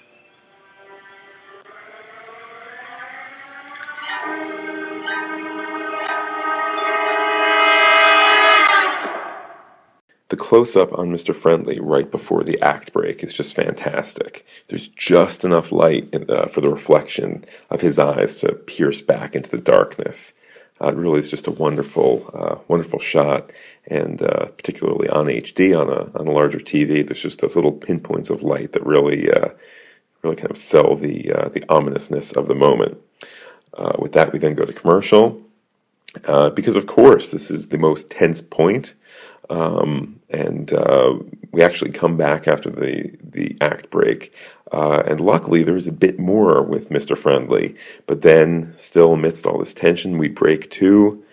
The 10.27 10.35
close 10.35 10.75
up 10.75 10.93
on 10.93 11.07
Mr. 11.09 11.35
Friendly 11.35 11.79
right 11.79 12.11
before 12.11 12.43
the 12.43 12.61
act 12.61 12.93
break 12.93 13.23
is 13.23 13.33
just 13.33 13.55
fantastic. 13.55 14.45
There's 14.67 14.87
just 14.87 15.43
enough 15.43 15.71
light 15.71 16.07
in, 16.13 16.29
uh, 16.29 16.45
for 16.45 16.61
the 16.61 16.69
reflection 16.69 17.45
of 17.71 17.81
his 17.81 17.97
eyes 17.97 18.35
to 18.37 18.53
pierce 18.53 19.01
back 19.01 19.35
into 19.35 19.49
the 19.49 19.57
darkness. 19.57 20.35
Uh, 20.81 20.87
it 20.87 20.95
really 20.95 21.19
is 21.19 21.29
just 21.29 21.47
a 21.47 21.51
wonderful, 21.51 22.29
uh, 22.33 22.55
wonderful 22.67 22.99
shot, 22.99 23.51
and 23.87 24.21
uh, 24.21 24.45
particularly 24.47 25.09
on 25.09 25.25
HD 25.25 25.77
on 25.77 25.89
a 25.89 26.17
on 26.17 26.27
a 26.27 26.31
larger 26.31 26.59
TV, 26.59 27.05
there's 27.05 27.21
just 27.21 27.41
those 27.41 27.55
little 27.55 27.71
pinpoints 27.71 28.29
of 28.29 28.43
light 28.43 28.71
that 28.71 28.85
really, 28.85 29.29
uh, 29.29 29.49
really 30.21 30.35
kind 30.35 30.51
of 30.51 30.57
sell 30.57 30.95
the 30.95 31.31
uh, 31.33 31.49
the 31.49 31.63
ominousness 31.69 32.31
of 32.31 32.47
the 32.47 32.55
moment. 32.55 32.97
Uh, 33.73 33.93
with 33.99 34.13
that, 34.13 34.31
we 34.31 34.39
then 34.39 34.55
go 34.55 34.65
to 34.65 34.73
commercial, 34.73 35.41
because 36.55 36.75
of 36.75 36.87
course 36.87 37.31
this 37.31 37.51
is 37.51 37.69
the 37.69 37.77
most 37.77 38.09
tense 38.09 38.41
point 38.41 38.95
um, 39.49 40.19
and 40.29 40.71
uh, 40.73 41.17
we 41.51 41.61
actually 41.61 41.91
come 41.91 42.17
back 42.17 42.47
after 42.47 42.69
the 42.69 43.17
the 43.21 43.57
act 43.61 43.89
break. 43.89 44.33
Uh, 44.71 45.01
and 45.07 45.19
luckily, 45.19 45.63
there 45.63 45.73
was 45.73 45.87
a 45.87 45.91
bit 45.91 46.19
more 46.19 46.61
with 46.61 46.89
Mr. 46.89 47.17
Friendly. 47.17 47.75
But 48.05 48.21
then, 48.21 48.73
still 48.77 49.13
amidst 49.13 49.45
all 49.45 49.57
this 49.57 49.73
tension, 49.73 50.19
we 50.19 50.29
break 50.29 50.69
to 50.71 51.23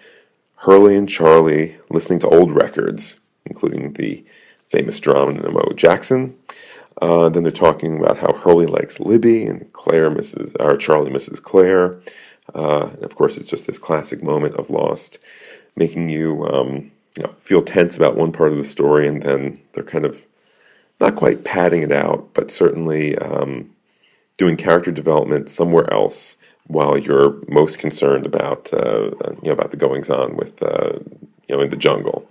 Hurley 0.61 0.96
and 0.96 1.09
Charlie 1.09 1.76
listening 1.90 2.18
to 2.20 2.29
old 2.29 2.52
records, 2.52 3.20
including 3.44 3.92
the 3.92 4.24
famous 4.66 4.98
Geronimo 5.00 5.72
Jackson. 5.74 6.37
Uh, 7.00 7.29
then 7.29 7.42
they're 7.42 7.52
talking 7.52 7.98
about 7.98 8.18
how 8.18 8.33
Hurley 8.33 8.66
likes 8.66 8.98
Libby 8.98 9.44
and 9.44 9.70
Claire 9.74 10.09
misses, 10.09 10.55
or 10.59 10.79
Charlie 10.79 11.11
misses 11.11 11.40
Claire. 11.40 12.00
Uh, 12.55 12.90
and 12.94 13.05
of 13.05 13.14
course, 13.14 13.37
it's 13.37 13.46
just 13.46 13.66
this 13.66 13.79
classic 13.79 14.22
moment 14.22 14.55
of 14.55 14.70
Lost, 14.70 15.18
making 15.76 16.09
you 16.09 16.46
um, 16.46 16.90
you 17.16 17.22
know, 17.22 17.35
feel 17.38 17.61
tense 17.61 17.96
about 17.96 18.16
one 18.16 18.33
part 18.33 18.52
of 18.52 18.59
the 18.59 18.64
story, 18.64 19.07
and 19.07 19.22
then 19.22 19.61
they're 19.72 19.85
kind 19.85 20.05
of 20.05 20.22
not 21.00 21.16
quite 21.16 21.44
padding 21.44 21.83
it 21.83 21.92
out, 21.92 22.33
but 22.35 22.50
certainly 22.50 23.16
um, 23.18 23.74
doing 24.38 24.57
character 24.57 24.90
development 24.90 25.48
somewhere 25.48 25.92
else 25.92 26.37
while 26.66 26.98
you're 26.98 27.37
most 27.48 27.79
concerned 27.79 28.26
about 28.26 28.72
uh, 28.72 29.11
you 29.42 29.48
know 29.48 29.52
about 29.52 29.70
the 29.70 29.76
goings 29.76 30.11
on 30.11 30.37
with 30.37 30.62
uh, 30.62 30.98
you 31.48 31.57
know 31.57 31.61
in 31.61 31.70
the 31.70 31.76
jungle. 31.76 32.29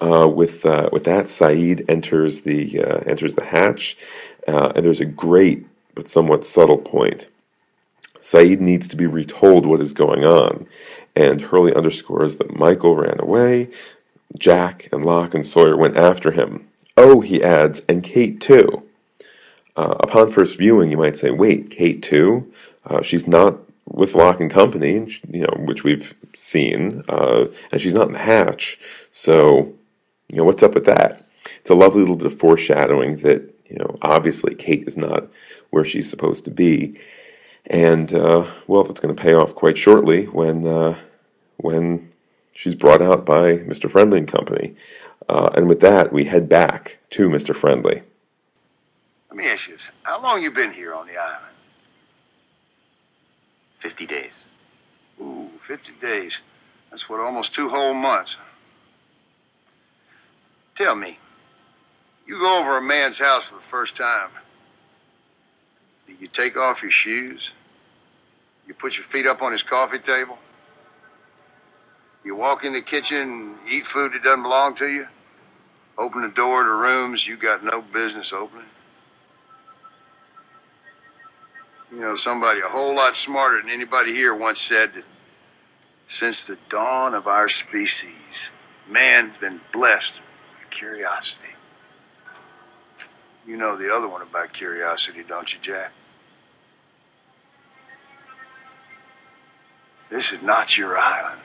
Uh, 0.00 0.28
with 0.28 0.64
uh, 0.64 0.88
with 0.92 1.04
that, 1.04 1.24
Sayid 1.24 1.84
enters 1.88 2.42
the 2.42 2.80
uh, 2.80 2.98
enters 3.06 3.34
the 3.34 3.46
hatch, 3.46 3.96
uh, 4.46 4.72
and 4.76 4.84
there's 4.84 5.00
a 5.00 5.06
great 5.06 5.66
but 5.94 6.08
somewhat 6.08 6.44
subtle 6.44 6.78
point. 6.78 7.28
Sayid 8.20 8.60
needs 8.60 8.86
to 8.88 8.96
be 8.96 9.06
retold 9.06 9.66
what 9.66 9.80
is 9.80 9.92
going 9.92 10.24
on, 10.24 10.66
and 11.18 11.40
Hurley 11.40 11.74
underscores 11.74 12.36
that 12.36 12.56
Michael 12.56 12.96
ran 12.96 13.20
away, 13.20 13.68
Jack 14.36 14.88
and 14.92 15.04
Locke 15.04 15.34
and 15.34 15.46
Sawyer 15.46 15.76
went 15.76 15.96
after 15.96 16.30
him. 16.30 16.68
Oh, 16.96 17.20
he 17.20 17.42
adds, 17.42 17.82
and 17.88 18.04
Kate 18.04 18.40
too. 18.40 18.84
Uh, 19.76 19.94
upon 20.00 20.30
first 20.30 20.58
viewing, 20.58 20.90
you 20.90 20.96
might 20.96 21.16
say, 21.16 21.30
"Wait, 21.30 21.70
Kate 21.70 22.02
too? 22.02 22.52
Uh, 22.84 23.02
she's 23.02 23.26
not 23.26 23.58
with 23.86 24.14
Locke 24.14 24.40
and 24.40 24.50
Company, 24.50 25.08
you 25.30 25.42
know, 25.42 25.54
which 25.58 25.84
we've 25.84 26.14
seen, 26.34 27.02
uh, 27.08 27.46
and 27.72 27.80
she's 27.80 27.94
not 27.94 28.08
in 28.08 28.12
the 28.12 28.18
hatch. 28.18 28.78
So, 29.10 29.72
you 30.28 30.36
know, 30.38 30.44
what's 30.44 30.62
up 30.62 30.74
with 30.74 30.84
that? 30.86 31.24
It's 31.60 31.70
a 31.70 31.74
lovely 31.74 32.00
little 32.00 32.16
bit 32.16 32.26
of 32.26 32.34
foreshadowing 32.34 33.18
that 33.18 33.54
you 33.68 33.76
know, 33.76 33.98
obviously, 34.02 34.54
Kate 34.54 34.86
is 34.86 34.96
not 34.96 35.28
where 35.70 35.84
she's 35.84 36.08
supposed 36.08 36.44
to 36.46 36.50
be, 36.50 36.98
and 37.68 38.12
uh, 38.14 38.46
well, 38.66 38.84
that's 38.84 39.00
going 39.00 39.14
to 39.14 39.22
pay 39.22 39.34
off 39.34 39.54
quite 39.54 39.78
shortly 39.78 40.24
when 40.26 40.66
uh, 40.66 40.98
when 41.58 42.10
she's 42.52 42.74
brought 42.74 43.02
out 43.02 43.24
by 43.24 43.58
Mr. 43.58 43.90
Friendly 43.90 44.18
and 44.18 44.28
Company. 44.28 44.74
Uh, 45.28 45.50
and 45.54 45.68
with 45.68 45.80
that, 45.80 46.12
we 46.12 46.24
head 46.24 46.48
back 46.48 46.98
to 47.10 47.28
Mr. 47.28 47.54
Friendly. 47.54 48.02
Let 49.28 49.36
me 49.36 49.48
ask 49.48 49.68
you 49.68 49.74
this. 49.74 49.90
How 50.02 50.22
long 50.22 50.42
you 50.42 50.50
been 50.50 50.72
here 50.72 50.94
on 50.94 51.06
the 51.06 51.18
island? 51.18 51.44
50 53.80 54.06
days. 54.06 54.44
Ooh, 55.20 55.50
50 55.66 55.92
days. 56.00 56.38
That's 56.90 57.08
what, 57.08 57.20
almost 57.20 57.54
two 57.54 57.68
whole 57.68 57.92
months. 57.92 58.36
Tell 60.74 60.94
me, 60.94 61.18
you 62.26 62.38
go 62.38 62.60
over 62.60 62.78
a 62.78 62.82
man's 62.82 63.18
house 63.18 63.44
for 63.44 63.56
the 63.56 63.60
first 63.60 63.96
time. 63.96 64.30
Do 66.06 66.14
you 66.18 66.28
take 66.28 66.56
off 66.56 66.82
your 66.82 66.90
shoes? 66.90 67.52
You 68.68 68.74
put 68.74 68.98
your 68.98 69.04
feet 69.04 69.26
up 69.26 69.40
on 69.40 69.52
his 69.52 69.62
coffee 69.62 69.98
table? 69.98 70.38
You 72.22 72.36
walk 72.36 72.64
in 72.64 72.74
the 72.74 72.82
kitchen 72.82 73.18
and 73.18 73.56
eat 73.68 73.86
food 73.86 74.12
that 74.12 74.22
doesn't 74.22 74.42
belong 74.42 74.74
to 74.76 74.86
you? 74.86 75.06
Open 75.96 76.22
the 76.22 76.28
door 76.28 76.62
to 76.62 76.70
rooms 76.70 77.26
you 77.26 77.38
got 77.38 77.64
no 77.64 77.80
business 77.80 78.32
opening? 78.32 78.66
You 81.90 82.00
know, 82.00 82.14
somebody 82.14 82.60
a 82.60 82.68
whole 82.68 82.94
lot 82.94 83.16
smarter 83.16 83.60
than 83.62 83.70
anybody 83.70 84.14
here 84.14 84.34
once 84.34 84.60
said 84.60 84.92
that 84.94 85.04
since 86.06 86.46
the 86.46 86.58
dawn 86.68 87.14
of 87.14 87.26
our 87.26 87.48
species, 87.48 88.50
man's 88.86 89.38
been 89.38 89.62
blessed 89.72 90.14
with 90.60 90.70
curiosity. 90.70 91.54
You 93.46 93.56
know 93.56 93.76
the 93.76 93.92
other 93.92 94.06
one 94.06 94.20
about 94.20 94.52
curiosity, 94.52 95.24
don't 95.26 95.52
you, 95.54 95.58
Jack? 95.62 95.92
This 100.10 100.32
is 100.32 100.42
not 100.42 100.78
your 100.78 100.98
island. 100.98 101.40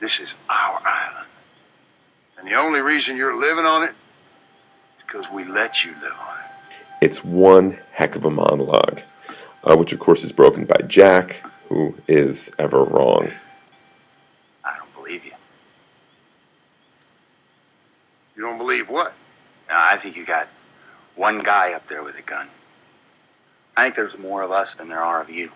This 0.00 0.20
is 0.20 0.34
our 0.48 0.80
island. 0.84 1.26
And 2.38 2.46
the 2.46 2.54
only 2.54 2.80
reason 2.80 3.16
you're 3.16 3.38
living 3.38 3.64
on 3.66 3.82
it 3.84 3.90
is 3.90 5.04
because 5.06 5.30
we 5.30 5.44
let 5.44 5.84
you 5.84 5.92
live 6.02 6.12
on 6.12 6.38
it. 6.38 6.76
It's 7.00 7.24
one 7.24 7.78
heck 7.92 8.14
of 8.16 8.24
a 8.24 8.30
monologue. 8.30 9.02
uh, 9.64 9.76
which 9.76 9.92
of 9.92 9.98
course 9.98 10.24
is 10.24 10.32
broken 10.32 10.64
by 10.64 10.78
Jack, 10.86 11.44
who 11.68 11.94
is 12.08 12.50
ever 12.58 12.82
wrong. 12.84 13.30
I 14.64 14.76
don't 14.76 14.92
believe 14.94 15.24
you. 15.24 15.32
You 18.36 18.42
don't 18.42 18.58
believe 18.58 18.88
what? 18.88 19.14
No, 19.68 19.76
I 19.76 19.96
think 19.96 20.16
you 20.16 20.26
got 20.26 20.48
one 21.14 21.38
guy 21.38 21.72
up 21.72 21.86
there 21.86 22.02
with 22.02 22.16
a 22.16 22.22
gun. 22.22 22.48
I 23.76 23.84
think 23.84 23.94
there's 23.94 24.18
more 24.18 24.42
of 24.42 24.50
us 24.50 24.74
than 24.74 24.88
there 24.88 25.02
are 25.02 25.20
of 25.20 25.30
you. 25.30 25.52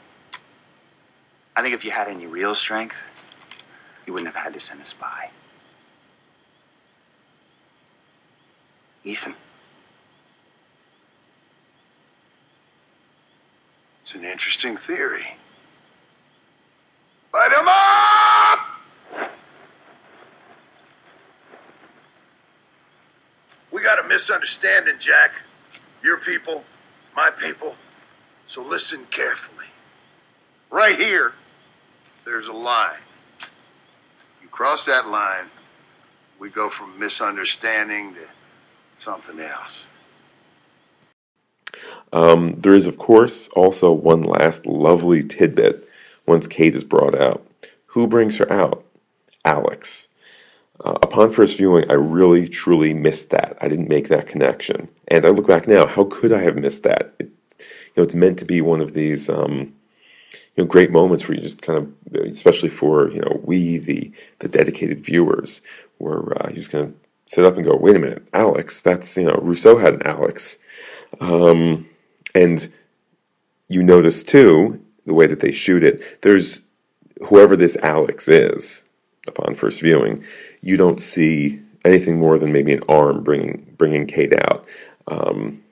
I 1.57 1.62
think 1.62 1.75
if 1.75 1.85
you 1.85 1.90
had 1.90 2.07
any 2.09 2.27
real 2.27 2.55
strength, 2.55 2.97
you 4.07 4.12
wouldn't 4.12 4.33
have 4.33 4.45
had 4.45 4.53
to 4.53 4.61
send 4.61 4.81
a 4.83 4.85
spy. 4.85 5.31
Ethan, 9.05 9.35
It's 14.07 14.14
an 14.14 14.25
interesting 14.25 14.77
theory. 14.77 15.35
Light 17.35 17.51
him 17.53 17.66
up! 17.66 19.31
We 23.73 23.83
got 23.83 23.99
a 23.99 24.07
misunderstanding, 24.07 24.95
Jack. 25.01 25.33
Your 26.05 26.19
people, 26.19 26.62
my 27.16 27.31
people. 27.31 27.75
So 28.47 28.62
listen 28.62 29.07
carefully. 29.11 29.66
Right 30.71 30.97
here, 30.97 31.35
there's 32.27 32.49
a 32.49 32.53
line. 32.53 32.99
You 34.43 34.49
cross 34.49 34.85
that 34.85 35.09
line, 35.09 35.47
we 36.39 36.51
go 36.51 36.69
from 36.69 36.99
misunderstanding 36.99 38.15
to 38.15 38.21
something 38.99 39.41
else. 39.41 39.79
Um, 42.12 42.61
there 42.61 42.75
is, 42.75 42.87
of 42.87 42.99
course, 42.99 43.49
also 43.51 43.93
one 43.93 44.23
last 44.23 44.67
lovely 44.67 45.23
tidbit 45.23 45.89
once 46.27 46.47
Kate 46.47 46.75
is 46.75 46.85
brought 46.85 47.15
out. 47.15 47.47
Who 47.87 48.07
brings 48.07 48.39
her 48.39 48.53
out? 48.53 48.85
Alex. 49.45 50.09
Uh, 50.85 50.99
upon 51.03 51.31
first 51.31 51.57
viewing, 51.57 51.89
I 51.89 51.95
really, 51.95 52.49
truly 52.49 52.93
missed 52.93 53.31
that. 53.31 53.57
I 53.61 53.69
didn't 53.69 53.89
make 53.89 54.09
that 54.09 54.27
connection. 54.27 54.89
And 55.09 55.25
I 55.25 55.31
look 55.31 55.47
back 55.47 55.67
now, 55.69 55.87
how 55.87 56.05
could 56.05 56.33
I 56.33 56.43
have 56.43 56.57
missed 56.57 56.83
that? 56.83 57.15
It, 57.19 57.31
you 57.59 57.67
know, 57.97 58.03
it's 58.03 58.15
meant 58.15 58.39
to 58.41 58.45
be 58.45 58.61
one 58.61 58.81
of 58.81 58.93
these, 58.93 59.31
um, 59.31 59.73
you 60.57 60.64
know, 60.64 60.66
great 60.66 60.90
moments 60.90 61.29
where 61.29 61.37
you 61.37 61.42
just 61.42 61.62
kind 61.62 61.79
of, 61.79 62.14
especially 62.14 62.71
for, 62.71 63.11
you 63.11 63.21
know, 63.21 63.40
we, 63.45 63.79
the, 63.79 64.11
the 64.38 64.49
dedicated 64.49 65.01
viewers, 65.05 65.62
where 65.99 66.42
uh, 66.42 66.49
you 66.49 66.57
just 66.57 66.73
kind 66.73 66.85
of 66.85 66.95
sit 67.27 67.45
up 67.45 67.57
and 67.57 67.64
go, 67.64 67.77
wait 67.77 67.97
a 67.97 67.99
minute, 67.99 68.27
Alex, 68.33 68.81
that's, 68.81 69.16
you 69.16 69.25
know, 69.25 69.38
Rousseau 69.42 69.79
had 69.79 69.95
an 69.95 70.03
Alex. 70.07 70.59
Um, 71.21 71.87
and 72.35 72.73
you 73.69 73.83
notice 73.83 74.25
too, 74.25 74.85
the 75.05 75.14
way 75.14 75.27
that 75.27 75.40
they 75.40 75.53
shoot 75.53 75.83
it, 75.85 76.23
there's 76.23 76.66
whoever 77.29 77.57
this 77.57 77.77
Alex 77.79 78.29
is 78.29 78.88
upon 79.27 79.55
first 79.55 79.81
viewing, 79.81 80.23
you 80.61 80.77
don't 80.77 81.01
see 81.01 81.61
anything 81.85 82.19
more 82.19 82.38
than 82.38 82.53
maybe 82.53 82.73
an 82.73 82.83
arm 82.88 83.23
bringing 83.23 83.75
bringing 83.79 84.07
Kate 84.07 84.33
out. 84.35 84.66
Um, 85.07 85.62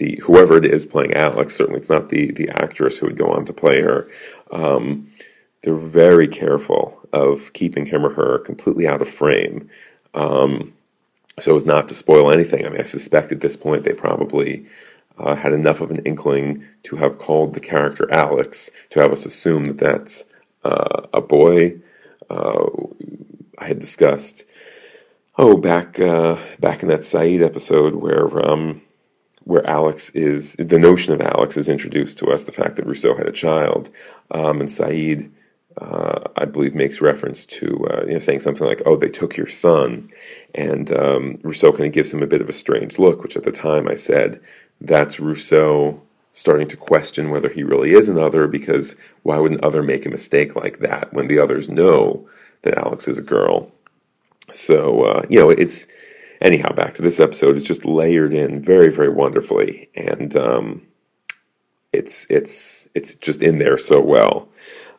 the 0.00 0.18
whoever 0.24 0.56
it 0.56 0.64
is 0.64 0.86
playing 0.86 1.12
Alex, 1.12 1.54
certainly 1.54 1.78
it's 1.78 1.90
not 1.90 2.08
the 2.08 2.32
the 2.32 2.48
actress 2.48 2.98
who 2.98 3.06
would 3.06 3.18
go 3.18 3.30
on 3.30 3.44
to 3.44 3.52
play 3.52 3.82
her. 3.82 4.08
Um, 4.50 5.08
they're 5.62 5.74
very 5.74 6.26
careful 6.26 7.06
of 7.12 7.52
keeping 7.52 7.86
him 7.86 8.04
or 8.06 8.14
her 8.14 8.38
completely 8.38 8.88
out 8.88 9.02
of 9.02 9.08
frame, 9.08 9.68
um, 10.14 10.72
so 11.38 11.54
as 11.54 11.66
not 11.66 11.86
to 11.88 11.94
spoil 11.94 12.32
anything. 12.32 12.64
I 12.64 12.70
mean, 12.70 12.80
I 12.80 12.84
suspect 12.84 13.30
at 13.30 13.42
this 13.42 13.56
point 13.56 13.84
they 13.84 13.92
probably 13.92 14.64
uh, 15.18 15.34
had 15.34 15.52
enough 15.52 15.82
of 15.82 15.90
an 15.90 16.02
inkling 16.06 16.64
to 16.84 16.96
have 16.96 17.18
called 17.18 17.52
the 17.52 17.60
character 17.60 18.10
Alex 18.10 18.70
to 18.88 19.00
have 19.00 19.12
us 19.12 19.26
assume 19.26 19.66
that 19.66 19.78
that's 19.78 20.24
uh, 20.64 21.02
a 21.12 21.20
boy. 21.20 21.80
Uh, 22.30 22.70
I 23.58 23.66
had 23.66 23.78
discussed, 23.78 24.46
oh, 25.36 25.58
back 25.58 26.00
uh, 26.00 26.38
back 26.58 26.82
in 26.82 26.88
that 26.88 27.00
Sayid 27.00 27.44
episode 27.44 27.96
where 27.96 28.26
um, 28.48 28.80
where 29.44 29.66
Alex 29.66 30.10
is 30.10 30.54
the 30.56 30.78
notion 30.78 31.14
of 31.14 31.20
Alex 31.20 31.56
is 31.56 31.68
introduced 31.68 32.18
to 32.18 32.26
us, 32.26 32.44
the 32.44 32.52
fact 32.52 32.76
that 32.76 32.86
Rousseau 32.86 33.16
had 33.16 33.26
a 33.26 33.32
child, 33.32 33.90
um, 34.30 34.60
and 34.60 34.68
Sayid. 34.68 35.30
Uh, 35.80 36.24
I 36.36 36.46
believe 36.46 36.74
makes 36.74 37.00
reference 37.00 37.46
to 37.46 37.86
uh, 37.86 38.04
you 38.04 38.14
know 38.14 38.18
saying 38.18 38.40
something 38.40 38.66
like, 38.66 38.82
"Oh, 38.84 38.96
they 38.96 39.08
took 39.08 39.36
your 39.36 39.46
son," 39.46 40.08
and 40.52 40.92
um, 40.92 41.38
Rousseau 41.42 41.70
kind 41.70 41.86
of 41.86 41.92
gives 41.92 42.12
him 42.12 42.24
a 42.24 42.26
bit 42.26 42.40
of 42.40 42.48
a 42.48 42.52
strange 42.52 42.98
look, 42.98 43.22
which 43.22 43.36
at 43.36 43.44
the 43.44 43.52
time 43.52 43.86
I 43.86 43.94
said 43.94 44.40
that's 44.80 45.20
Rousseau 45.20 46.02
starting 46.32 46.68
to 46.68 46.76
question 46.76 47.30
whether 47.30 47.48
he 47.48 47.62
really 47.62 47.90
is 47.92 48.08
an 48.08 48.18
other 48.18 48.46
because 48.46 48.96
why 49.22 49.38
would 49.38 49.52
an 49.52 49.60
other 49.62 49.82
make 49.82 50.06
a 50.06 50.10
mistake 50.10 50.56
like 50.56 50.78
that 50.78 51.12
when 51.12 51.26
the 51.26 51.38
others 51.38 51.68
know 51.68 52.28
that 52.62 52.78
Alex 52.78 53.08
is 53.08 53.18
a 53.18 53.22
girl? 53.22 53.70
So, 54.52 55.04
uh, 55.04 55.26
you 55.28 55.40
know, 55.40 55.50
it's 55.50 55.86
anyhow, 56.40 56.72
back 56.72 56.94
to 56.94 57.02
this 57.02 57.20
episode, 57.20 57.56
it's 57.56 57.66
just 57.66 57.84
layered 57.84 58.32
in 58.32 58.62
very, 58.62 58.90
very 58.90 59.08
wonderfully. 59.08 59.90
And, 59.94 60.34
um, 60.36 60.86
it's, 61.92 62.30
it's, 62.30 62.88
it's 62.94 63.14
just 63.16 63.42
in 63.42 63.58
there 63.58 63.76
so 63.76 64.00
well. 64.00 64.48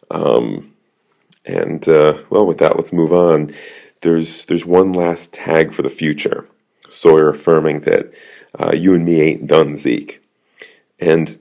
Um, 0.09 0.73
and, 1.45 1.87
uh, 1.87 2.21
well, 2.29 2.45
with 2.45 2.57
that, 2.59 2.75
let's 2.75 2.93
move 2.93 3.13
on. 3.13 3.53
There's, 4.01 4.45
there's 4.45 4.65
one 4.65 4.93
last 4.93 5.33
tag 5.33 5.73
for 5.73 5.81
the 5.81 5.89
future. 5.89 6.47
Sawyer 6.89 7.29
affirming 7.29 7.81
that 7.81 8.13
uh, 8.59 8.73
you 8.73 8.93
and 8.93 9.05
me 9.05 9.21
ain't 9.21 9.47
done, 9.47 9.75
Zeke. 9.75 10.21
And, 10.99 11.39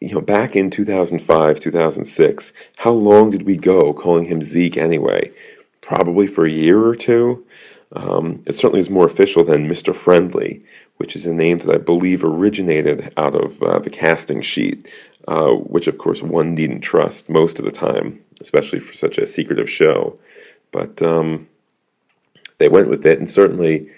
you 0.00 0.14
know, 0.14 0.20
back 0.20 0.54
in 0.54 0.70
2005, 0.70 1.60
2006, 1.60 2.52
how 2.78 2.90
long 2.90 3.30
did 3.30 3.42
we 3.42 3.56
go 3.56 3.92
calling 3.92 4.26
him 4.26 4.42
Zeke 4.42 4.76
anyway? 4.76 5.32
Probably 5.80 6.26
for 6.26 6.44
a 6.44 6.50
year 6.50 6.84
or 6.84 6.94
two. 6.94 7.44
Um, 7.94 8.42
it 8.46 8.54
certainly 8.54 8.80
is 8.80 8.90
more 8.90 9.06
official 9.06 9.44
than 9.44 9.68
Mr. 9.68 9.94
Friendly, 9.94 10.62
which 10.96 11.14
is 11.14 11.26
a 11.26 11.34
name 11.34 11.58
that 11.58 11.74
I 11.74 11.78
believe 11.78 12.24
originated 12.24 13.12
out 13.16 13.34
of 13.34 13.62
uh, 13.62 13.78
the 13.78 13.90
casting 13.90 14.40
sheet, 14.40 14.92
uh, 15.28 15.50
which 15.50 15.86
of 15.86 15.98
course 15.98 16.22
one 16.22 16.54
needn't 16.54 16.82
trust 16.82 17.28
most 17.28 17.58
of 17.58 17.64
the 17.64 17.70
time, 17.70 18.20
especially 18.40 18.78
for 18.78 18.94
such 18.94 19.18
a 19.18 19.26
secretive 19.26 19.68
show. 19.68 20.18
But 20.70 21.02
um, 21.02 21.48
they 22.58 22.68
went 22.68 22.88
with 22.88 23.04
it, 23.04 23.18
and 23.18 23.28
certainly, 23.28 23.90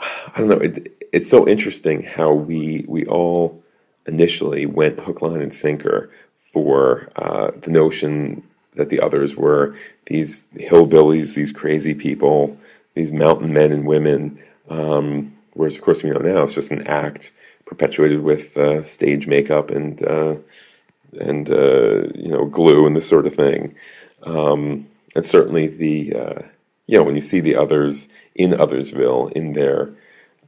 I 0.00 0.38
don't 0.38 0.48
know. 0.48 0.56
It, 0.56 0.92
it's 1.12 1.30
so 1.30 1.46
interesting 1.46 2.02
how 2.04 2.32
we 2.32 2.84
we 2.88 3.04
all 3.06 3.62
initially 4.06 4.64
went 4.66 5.00
hook, 5.00 5.20
line, 5.22 5.40
and 5.40 5.54
sinker 5.54 6.10
for 6.36 7.10
uh, 7.16 7.50
the 7.60 7.70
notion 7.70 8.46
that 8.74 8.88
the 8.88 9.00
others 9.00 9.36
were 9.36 9.74
these 10.06 10.46
hillbillies, 10.54 11.34
these 11.34 11.52
crazy 11.52 11.94
people, 11.94 12.58
these 12.96 13.12
mountain 13.12 13.52
men 13.52 13.70
and 13.70 13.86
women. 13.86 14.42
Um, 14.68 15.36
whereas, 15.52 15.76
of 15.76 15.82
course, 15.82 16.02
we 16.02 16.10
know 16.10 16.18
now 16.18 16.42
it's 16.42 16.56
just 16.56 16.72
an 16.72 16.84
act 16.88 17.30
perpetuated 17.64 18.22
with 18.22 18.58
uh, 18.58 18.82
stage 18.82 19.28
makeup 19.28 19.70
and 19.70 20.02
uh, 20.02 20.36
and 21.20 21.48
uh, 21.48 22.08
you 22.16 22.28
know 22.28 22.46
glue 22.46 22.84
and 22.84 22.96
this 22.96 23.08
sort 23.08 23.26
of 23.26 23.36
thing. 23.36 23.76
Um, 24.24 24.88
and 25.14 25.24
certainly 25.24 25.68
the 25.68 26.12
uh, 26.12 26.42
you 26.88 26.98
know 26.98 27.04
when 27.04 27.14
you 27.14 27.20
see 27.20 27.38
the 27.38 27.54
others 27.54 28.08
in 28.34 28.50
Othersville 28.50 29.30
in 29.32 29.52
their 29.52 29.94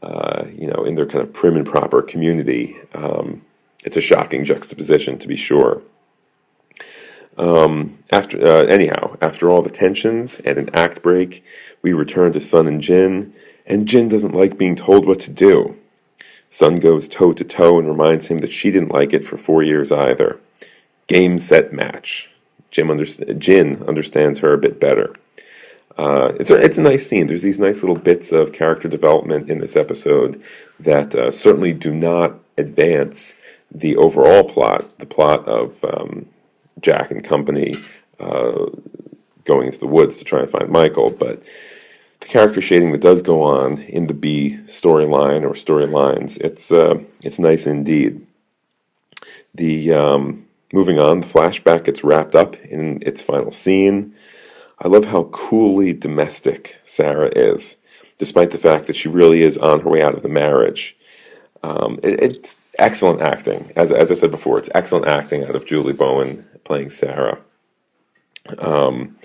uh, 0.03 0.47
you 0.57 0.69
know, 0.69 0.85
in 0.85 0.95
their 0.95 1.07
kind 1.07 1.27
of 1.27 1.33
prim 1.33 1.57
and 1.57 1.67
proper 1.67 2.03
community. 2.03 2.77
Um, 2.95 3.43
it's 3.85 3.97
a 3.97 4.01
shocking 4.01 4.45
juxtaposition, 4.45 5.19
to 5.19 5.29
be 5.29 5.37
sure. 5.37 5.83
Um, 7.37 7.99
after 8.11 8.39
uh, 8.41 8.65
anyhow, 8.67 9.08
after 9.21 9.51
all 9.51 9.63
the 9.63 9.71
tensions 9.71 10.41
and 10.41 10.59
an 10.59 10.71
act 10.75 11.03
break, 11.03 11.45
we 11.83 11.93
return 11.93 12.33
to 12.33 12.41
Sun 12.41 12.67
and 12.67 12.81
Jin, 12.81 13.33
and 13.67 13.89
Jin 13.89 14.09
doesn't 14.09 14.35
like 14.35 14.59
being 14.59 14.77
told 14.77 15.07
what 15.07 15.21
to 15.21 15.31
do. 15.31 15.77
Sun 16.49 16.77
goes 16.77 17.09
toe 17.09 17.33
to 17.33 17.45
toe 17.45 17.79
and 17.79 17.89
reminds 17.89 18.29
him 18.29 18.39
that 18.39 18.53
she 18.53 18.71
didn't 18.71 18.93
like 18.93 19.13
it 19.13 19.25
for 19.25 19.37
four 19.37 19.63
years 19.63 19.93
either. 19.93 20.41
Game, 21.07 21.39
set, 21.39 21.73
match. 21.73 22.33
Jim 22.71 22.89
underst- 22.89 23.39
Jin 23.39 23.83
understands 23.85 24.41
her 24.41 24.53
a 24.53 24.59
bit 24.59 24.81
better. 24.81 25.15
Uh, 25.97 26.33
it's, 26.39 26.51
a, 26.51 26.55
it's 26.55 26.79
a 26.79 26.83
nice 26.83 27.07
scene. 27.07 27.27
There's 27.27 27.43
these 27.43 27.59
nice 27.59 27.83
little 27.83 27.99
bits 27.99 28.31
of 28.31 28.53
character 28.53 28.89
development 28.89 29.51
in 29.51 29.59
this 29.59 29.75
episode 29.75 30.43
that 30.79 31.15
uh, 31.15 31.31
certainly 31.31 31.75
do 31.75 31.93
not 31.93 32.35
advance 32.57 33.41
the 33.71 33.97
overall 33.97 34.45
plot, 34.45 34.99
the 34.99 35.07
plot 35.07 35.47
of 35.47 35.85
um, 35.85 36.27
Jack 36.81 37.11
and 37.11 37.25
company 37.25 37.75
uh, 38.21 38.67
going 39.49 39.67
into 39.67 39.81
the 39.81 39.87
woods 39.87 40.17
to 40.19 40.25
try 40.25 40.41
and 40.41 40.51
find 40.51 40.71
Michael, 40.71 41.11
but 41.11 41.43
the 42.21 42.27
character 42.27 42.61
shading 42.61 42.93
that 42.93 43.01
does 43.01 43.23
go 43.23 43.43
on 43.43 43.79
in 43.83 44.07
the 44.07 44.15
B 44.15 44.59
storyline 44.67 45.43
or 45.43 45.51
storylines, 45.55 46.39
it's 46.41 46.71
uh, 46.71 47.03
it's 47.23 47.39
nice 47.39 47.67
indeed. 47.67 48.25
The 49.55 49.93
um, 49.93 50.47
moving 50.73 50.99
on, 50.99 51.21
the 51.21 51.27
flashback 51.27 51.85
gets 51.85 52.05
wrapped 52.05 52.35
up 52.35 52.55
in 52.57 53.03
its 53.03 53.23
final 53.23 53.51
scene. 53.51 54.15
I 54.79 54.87
love 54.87 55.07
how 55.07 55.25
coolly 55.25 55.93
domestic 55.93 56.77
Sarah 56.85 57.31
is, 57.35 57.79
despite 58.19 58.51
the 58.53 58.59
fact 58.59 58.87
that 58.87 58.97
she 58.97 59.09
really 59.09 59.43
is 59.43 59.59
on 59.59 59.81
her 59.81 59.91
way 59.91 60.03
out 60.03 60.15
of 60.15 60.23
the 60.23 60.29
marriage. 60.29 60.97
Um, 61.63 61.99
it, 62.05 62.23
it's 62.23 62.61
excellent 62.79 63.21
acting. 63.21 63.73
As, 63.75 63.91
as 63.91 64.11
I 64.13 64.15
said 64.15 64.31
before, 64.31 64.59
it's 64.59 64.71
excellent 64.75 65.09
acting 65.09 65.45
out 65.45 65.57
of 65.57 65.67
Julie 65.67 65.93
Bowen 65.93 66.47
playing 66.63 66.91
Sarah. 66.91 67.39
Um, 68.59 69.17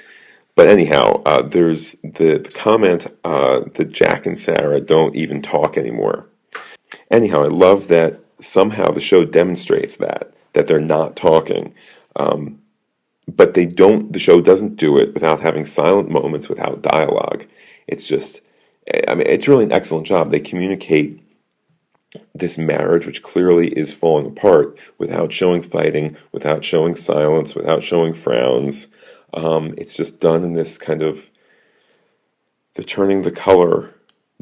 but 0.55 0.67
anyhow, 0.67 1.21
uh, 1.25 1.41
there's 1.41 1.93
the, 2.03 2.37
the 2.37 2.53
comment 2.53 3.07
uh, 3.23 3.61
that 3.73 3.91
Jack 3.91 4.25
and 4.25 4.37
Sarah 4.37 4.81
don't 4.81 5.15
even 5.15 5.41
talk 5.41 5.77
anymore. 5.77 6.27
Anyhow, 7.09 7.43
I 7.43 7.47
love 7.47 7.87
that 7.87 8.19
somehow 8.39 8.91
the 8.91 9.01
show 9.01 9.25
demonstrates 9.25 9.97
that 9.97 10.33
that 10.53 10.67
they're 10.67 10.79
not 10.79 11.15
talking. 11.15 11.73
Um, 12.15 12.59
but 13.27 13.53
they 13.53 13.65
don't. 13.65 14.13
The 14.13 14.19
show 14.19 14.41
doesn't 14.41 14.75
do 14.75 14.97
it 14.97 15.13
without 15.13 15.39
having 15.39 15.65
silent 15.65 16.09
moments, 16.09 16.49
without 16.49 16.81
dialogue. 16.81 17.45
It's 17.87 18.07
just, 18.07 18.41
I 19.07 19.15
mean, 19.15 19.27
it's 19.27 19.47
really 19.47 19.63
an 19.63 19.71
excellent 19.71 20.05
job. 20.07 20.29
They 20.29 20.39
communicate 20.39 21.21
this 22.35 22.57
marriage, 22.57 23.05
which 23.05 23.23
clearly 23.23 23.69
is 23.69 23.93
falling 23.93 24.27
apart, 24.27 24.77
without 24.97 25.31
showing 25.31 25.61
fighting, 25.61 26.15
without 26.31 26.63
showing 26.63 26.95
silence, 26.95 27.55
without 27.55 27.81
showing 27.81 28.13
frowns. 28.13 28.87
Um, 29.33 29.73
it's 29.77 29.95
just 29.95 30.19
done 30.19 30.43
in 30.43 30.53
this 30.53 30.77
kind 30.77 31.01
of. 31.01 31.31
They're 32.75 32.83
turning 32.83 33.21
the 33.21 33.31
color 33.31 33.93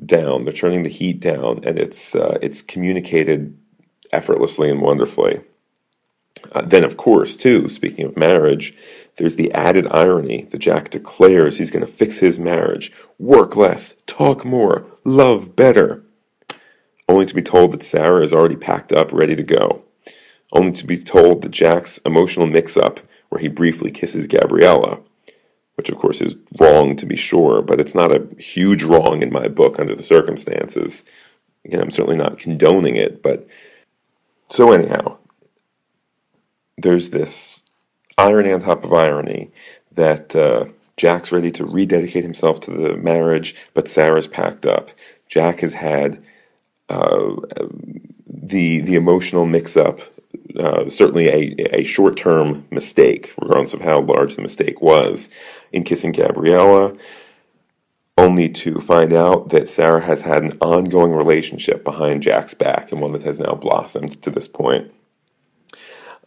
down. 0.04 0.46
They're 0.46 0.54
turning 0.54 0.84
the 0.84 0.90
heat 0.90 1.20
down, 1.20 1.64
and 1.64 1.78
it's 1.78 2.16
uh, 2.16 2.38
it's 2.42 2.62
communicated 2.62 3.58
effortlessly 4.12 4.70
and 4.70 4.82
wonderfully. 4.82 5.42
Uh, 6.52 6.62
then, 6.62 6.84
of 6.84 6.98
course, 6.98 7.36
too, 7.36 7.70
speaking 7.70 8.06
of 8.06 8.18
marriage, 8.18 8.74
there's 9.18 9.36
the 9.36 9.52
added 9.54 9.88
irony 9.92 10.44
that 10.44 10.58
Jack 10.58 10.90
declares 10.90 11.58
he's 11.58 11.72
going 11.72 11.86
to 11.86 11.92
fix 11.92 12.20
his 12.20 12.40
marriage, 12.40 12.92
work 13.20 13.56
less, 13.56 14.02
talk 14.08 14.44
more, 14.44 14.86
love 15.04 15.56
better, 15.56 16.04
only 17.08 17.26
to 17.26 17.36
be 17.36 17.42
told 17.42 17.72
that 17.72 17.84
Sarah 17.84 18.24
is 18.24 18.34
already 18.34 18.56
packed 18.56 18.92
up, 18.92 19.14
ready 19.14 19.36
to 19.36 19.44
go, 19.44 19.84
only 20.52 20.72
to 20.72 20.86
be 20.86 20.98
told 20.98 21.42
that 21.42 21.52
Jack's 21.52 22.00
emotional 22.00 22.48
mix 22.48 22.76
up, 22.76 23.02
where 23.32 23.42
he 23.42 23.48
briefly 23.48 23.92
kisses 23.92 24.28
Gabriella, 24.28 25.00
which 25.76 25.90
of 25.90 25.98
course 25.98 26.20
is 26.20 26.36
wrong 26.60 26.98
to 26.98 27.06
be 27.06 27.16
sure, 27.16 27.62
but 27.62 27.80
it's 27.80 27.96
not 27.96 28.12
a 28.12 28.28
huge 28.38 28.84
wrong 28.84 29.24
in 29.24 29.32
my 29.32 29.48
book 29.48 29.80
under 29.80 29.96
the 29.96 30.04
circumstances. 30.04 31.06
Again, 31.64 31.80
I'm 31.80 31.92
certainly 31.92 32.18
not 32.18 32.40
condoning 32.40 32.98
it, 32.98 33.24
but 33.24 33.48
so 34.50 34.74
anyhow, 34.74 35.18
there's 36.78 37.12
this 37.12 37.64
irony 38.18 38.52
on 38.52 38.60
top 38.60 38.84
of 38.84 38.92
irony 38.92 39.50
that 39.94 40.36
uh, 40.36 40.66
Jack's 40.98 41.32
ready 41.32 41.52
to 41.52 41.64
rededicate 41.66 42.24
himself 42.24 42.60
to 42.62 42.72
the 42.72 42.98
marriage, 42.98 43.56
but 43.74 43.88
Sarah's 43.88 44.28
packed 44.28 44.66
up. 44.66 44.92
Jack 45.30 45.62
has 45.62 45.74
had 45.74 46.22
uh, 46.90 47.38
the 48.28 48.82
the 48.82 48.96
emotional 48.96 49.46
mix 49.46 49.78
up. 49.78 50.02
Uh, 50.58 50.90
certainly 50.90 51.28
a, 51.28 51.80
a 51.80 51.84
short 51.84 52.18
term 52.18 52.66
mistake, 52.72 53.34
regardless 53.40 53.74
of 53.74 53.82
how 53.82 54.02
large 54.02 54.36
the 54.36 54.42
mistake 54.42 54.82
was, 54.82 55.30
in 55.72 55.84
kissing 55.84 56.12
Gabriella, 56.12 56.96
only 58.18 58.50
to 58.50 58.80
find 58.80 59.14
out 59.14 59.50
that 59.50 59.68
Sarah 59.68 60.02
has 60.02 60.22
had 60.22 60.44
an 60.44 60.58
ongoing 60.60 61.12
relationship 61.12 61.84
behind 61.84 62.24
Jack's 62.24 62.54
back 62.54 62.92
and 62.92 63.02
one 63.02 63.14
that 63.14 63.24
has 63.24 63.40
now 63.40 63.54
blossomed 63.54 64.22
to 64.22 64.30
this 64.30 64.48
point. 64.48 64.92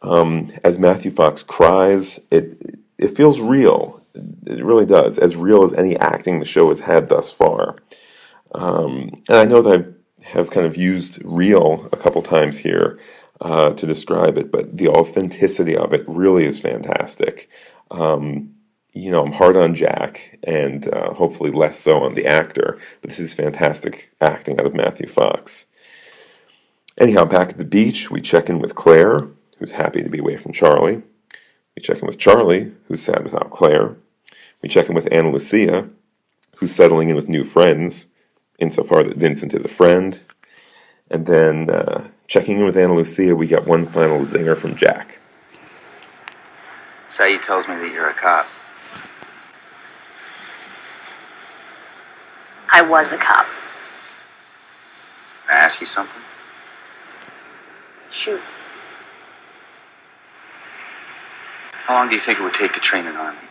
Um, 0.02 0.52
as 0.62 0.78
Matthew 0.78 1.10
Fox 1.10 1.42
cries, 1.42 2.20
it 2.30 2.78
it 2.98 3.08
feels 3.08 3.40
real. 3.40 4.00
It 4.14 4.64
really 4.64 4.86
does, 4.86 5.18
as 5.18 5.36
real 5.36 5.64
as 5.64 5.72
any 5.72 5.96
acting 5.96 6.38
the 6.38 6.46
show 6.46 6.68
has 6.68 6.80
had 6.80 7.08
thus 7.08 7.32
far. 7.32 7.76
Um, 8.54 9.22
and 9.28 9.38
I 9.38 9.44
know 9.44 9.60
that 9.62 9.94
I 10.22 10.26
have 10.26 10.50
kind 10.50 10.66
of 10.66 10.76
used 10.76 11.20
real 11.24 11.88
a 11.92 11.96
couple 11.96 12.22
times 12.22 12.58
here 12.58 12.98
uh, 13.40 13.72
to 13.74 13.86
describe 13.86 14.38
it, 14.38 14.50
but 14.50 14.76
the 14.76 14.88
authenticity 14.88 15.76
of 15.76 15.92
it 15.92 16.04
really 16.06 16.44
is 16.44 16.60
fantastic. 16.60 17.48
Um, 17.90 18.54
you 18.92 19.10
know, 19.10 19.24
I'm 19.24 19.32
hard 19.32 19.56
on 19.56 19.74
Jack, 19.74 20.38
and 20.44 20.92
uh, 20.92 21.14
hopefully 21.14 21.50
less 21.50 21.78
so 21.80 21.98
on 21.98 22.14
the 22.14 22.26
actor, 22.26 22.78
but 23.00 23.10
this 23.10 23.18
is 23.18 23.34
fantastic 23.34 24.14
acting 24.20 24.60
out 24.60 24.66
of 24.66 24.74
Matthew 24.74 25.08
Fox. 25.08 25.66
Anyhow, 26.96 27.24
back 27.24 27.50
at 27.50 27.58
the 27.58 27.64
beach, 27.64 28.10
we 28.10 28.20
check 28.20 28.48
in 28.48 28.60
with 28.60 28.76
Claire, 28.76 29.26
who's 29.58 29.72
happy 29.72 30.02
to 30.02 30.08
be 30.08 30.20
away 30.20 30.36
from 30.36 30.52
Charlie. 30.52 31.02
We 31.74 31.82
check 31.82 31.98
in 31.98 32.06
with 32.06 32.18
Charlie, 32.18 32.72
who's 32.86 33.02
sad 33.02 33.24
without 33.24 33.50
Claire. 33.50 33.96
We 34.62 34.68
check 34.68 34.88
in 34.88 34.94
with 34.94 35.12
Ana 35.12 35.32
Lucia, 35.32 35.88
who's 36.58 36.72
settling 36.72 37.08
in 37.08 37.16
with 37.16 37.28
new 37.28 37.44
friends, 37.44 38.06
insofar 38.60 39.02
that 39.02 39.16
Vincent 39.16 39.54
is 39.54 39.64
a 39.64 39.68
friend. 39.68 40.20
And 41.10 41.26
then, 41.26 41.68
uh, 41.68 42.08
checking 42.26 42.58
in 42.58 42.64
with 42.64 42.76
Ana 42.76 42.94
Lucia, 42.94 43.34
we 43.34 43.46
got 43.46 43.66
one 43.66 43.86
final 43.86 44.18
zinger 44.20 44.56
from 44.56 44.76
Jack. 44.76 45.18
Sayid 47.08 47.42
tells 47.42 47.68
me 47.68 47.76
that 47.76 47.92
you're 47.92 48.08
a 48.08 48.14
cop. 48.14 48.46
I 52.72 52.82
was 52.82 53.12
a 53.12 53.18
cop. 53.18 53.46
Can 55.46 55.56
I 55.56 55.64
ask 55.64 55.80
you 55.80 55.86
something? 55.86 56.22
Shoot. 58.10 58.40
How 61.84 61.94
long 61.94 62.08
do 62.08 62.14
you 62.14 62.20
think 62.20 62.40
it 62.40 62.42
would 62.42 62.54
take 62.54 62.72
to 62.72 62.80
train 62.80 63.06
an 63.06 63.14
army? 63.14 63.43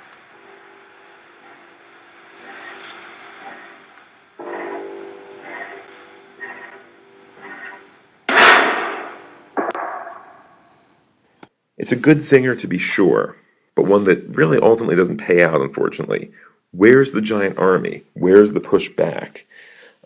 It's 11.78 11.92
a 11.92 11.98
good 11.98 12.24
singer 12.24 12.56
to 12.56 12.68
be 12.68 12.78
sure, 12.78 13.36
but 13.76 13.86
one 13.86 14.04
that 14.04 14.24
really 14.30 14.60
ultimately 14.60 14.96
doesn't 14.96 15.18
pay 15.18 15.44
out, 15.44 15.62
unfortunately. 15.62 16.32
Where's 16.72 17.12
the 17.12 17.22
giant 17.22 17.58
army? 17.58 18.04
Where's 18.14 18.54
the 18.54 18.60
push 18.60 18.90
back? 18.90 19.46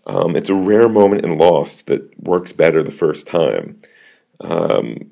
Um, 0.06 0.36
it's 0.36 0.49
a 0.49 0.56
rare 0.56 0.88
moment 0.88 1.25
in 1.25 1.38
Lost 1.38 1.88
that 1.88 2.17
works 2.19 2.53
better 2.53 2.82
the 2.82 2.91
first 2.91 3.27
time. 3.27 3.77
Um, 4.39 5.12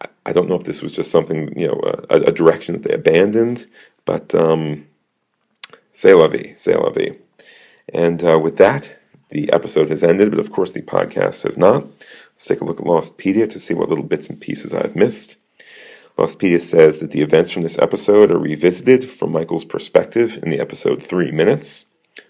I, 0.00 0.08
I 0.24 0.32
don't 0.32 0.48
know 0.48 0.54
if 0.54 0.64
this 0.64 0.82
was 0.82 0.92
just 0.92 1.10
something, 1.10 1.58
you 1.58 1.68
know, 1.68 1.80
a, 2.08 2.16
a 2.16 2.32
direction 2.32 2.74
that 2.74 2.82
they 2.82 2.94
abandoned, 2.94 3.66
but 4.06 4.34
um, 4.34 4.86
c'est 5.92 6.14
la 6.14 6.28
vie, 6.28 6.54
c'est 6.56 6.76
la 6.76 6.90
vie. 6.90 7.16
And 7.92 8.24
uh, 8.24 8.38
with 8.42 8.56
that, 8.56 8.96
the 9.30 9.52
episode 9.52 9.90
has 9.90 10.02
ended, 10.02 10.30
but 10.30 10.40
of 10.40 10.50
course 10.50 10.72
the 10.72 10.82
podcast 10.82 11.42
has 11.42 11.58
not. 11.58 11.84
Let's 11.84 12.46
take 12.46 12.60
a 12.60 12.64
look 12.64 12.80
at 12.80 12.86
Lostpedia 12.86 13.50
to 13.50 13.60
see 13.60 13.74
what 13.74 13.88
little 13.88 14.04
bits 14.04 14.30
and 14.30 14.40
pieces 14.40 14.72
I've 14.72 14.96
missed. 14.96 15.36
Lostpedia 16.16 16.60
says 16.60 17.00
that 17.00 17.10
the 17.10 17.20
events 17.20 17.52
from 17.52 17.62
this 17.62 17.78
episode 17.78 18.30
are 18.30 18.38
revisited 18.38 19.10
from 19.10 19.32
Michael's 19.32 19.66
perspective 19.66 20.38
in 20.42 20.48
the 20.48 20.60
episode 20.60 21.02
Three 21.02 21.30
Minutes, 21.30 21.86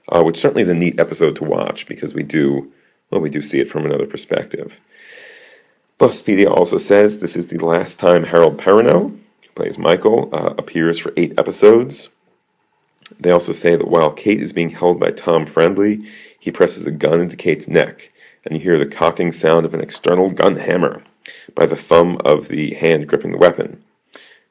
uh, 0.08 0.24
which 0.24 0.38
certainly 0.38 0.62
is 0.62 0.68
a 0.68 0.74
neat 0.74 0.98
episode 0.98 1.36
to 1.36 1.44
watch 1.44 1.86
because 1.86 2.12
we 2.12 2.24
do, 2.24 2.72
well, 3.10 3.20
we 3.20 3.30
do 3.30 3.40
see 3.40 3.60
it 3.60 3.70
from 3.70 3.84
another 3.84 4.06
perspective. 4.06 4.80
Lostpedia 6.00 6.50
also 6.50 6.78
says 6.78 7.20
this 7.20 7.36
is 7.36 7.46
the 7.48 7.64
last 7.64 8.00
time 8.00 8.24
Harold 8.24 8.58
Perrineau, 8.58 9.10
who 9.42 9.48
plays 9.54 9.78
Michael, 9.78 10.30
uh, 10.34 10.54
appears 10.58 10.98
for 10.98 11.12
eight 11.16 11.38
episodes. 11.38 12.08
They 13.20 13.30
also 13.30 13.52
say 13.52 13.76
that 13.76 13.88
while 13.88 14.10
Kate 14.10 14.42
is 14.42 14.52
being 14.52 14.70
held 14.70 14.98
by 14.98 15.12
Tom 15.12 15.46
Friendly, 15.46 16.04
he 16.38 16.50
presses 16.50 16.86
a 16.86 16.90
gun 16.90 17.20
into 17.20 17.36
Kate's 17.36 17.68
neck, 17.68 18.12
and 18.44 18.54
you 18.54 18.60
hear 18.60 18.78
the 18.80 18.86
cocking 18.86 19.30
sound 19.30 19.64
of 19.64 19.74
an 19.74 19.80
external 19.80 20.30
gun 20.30 20.56
hammer 20.56 21.04
by 21.56 21.66
the 21.66 21.74
thumb 21.74 22.20
of 22.24 22.46
the 22.46 22.74
hand 22.74 23.08
gripping 23.08 23.32
the 23.32 23.38
weapon. 23.38 23.82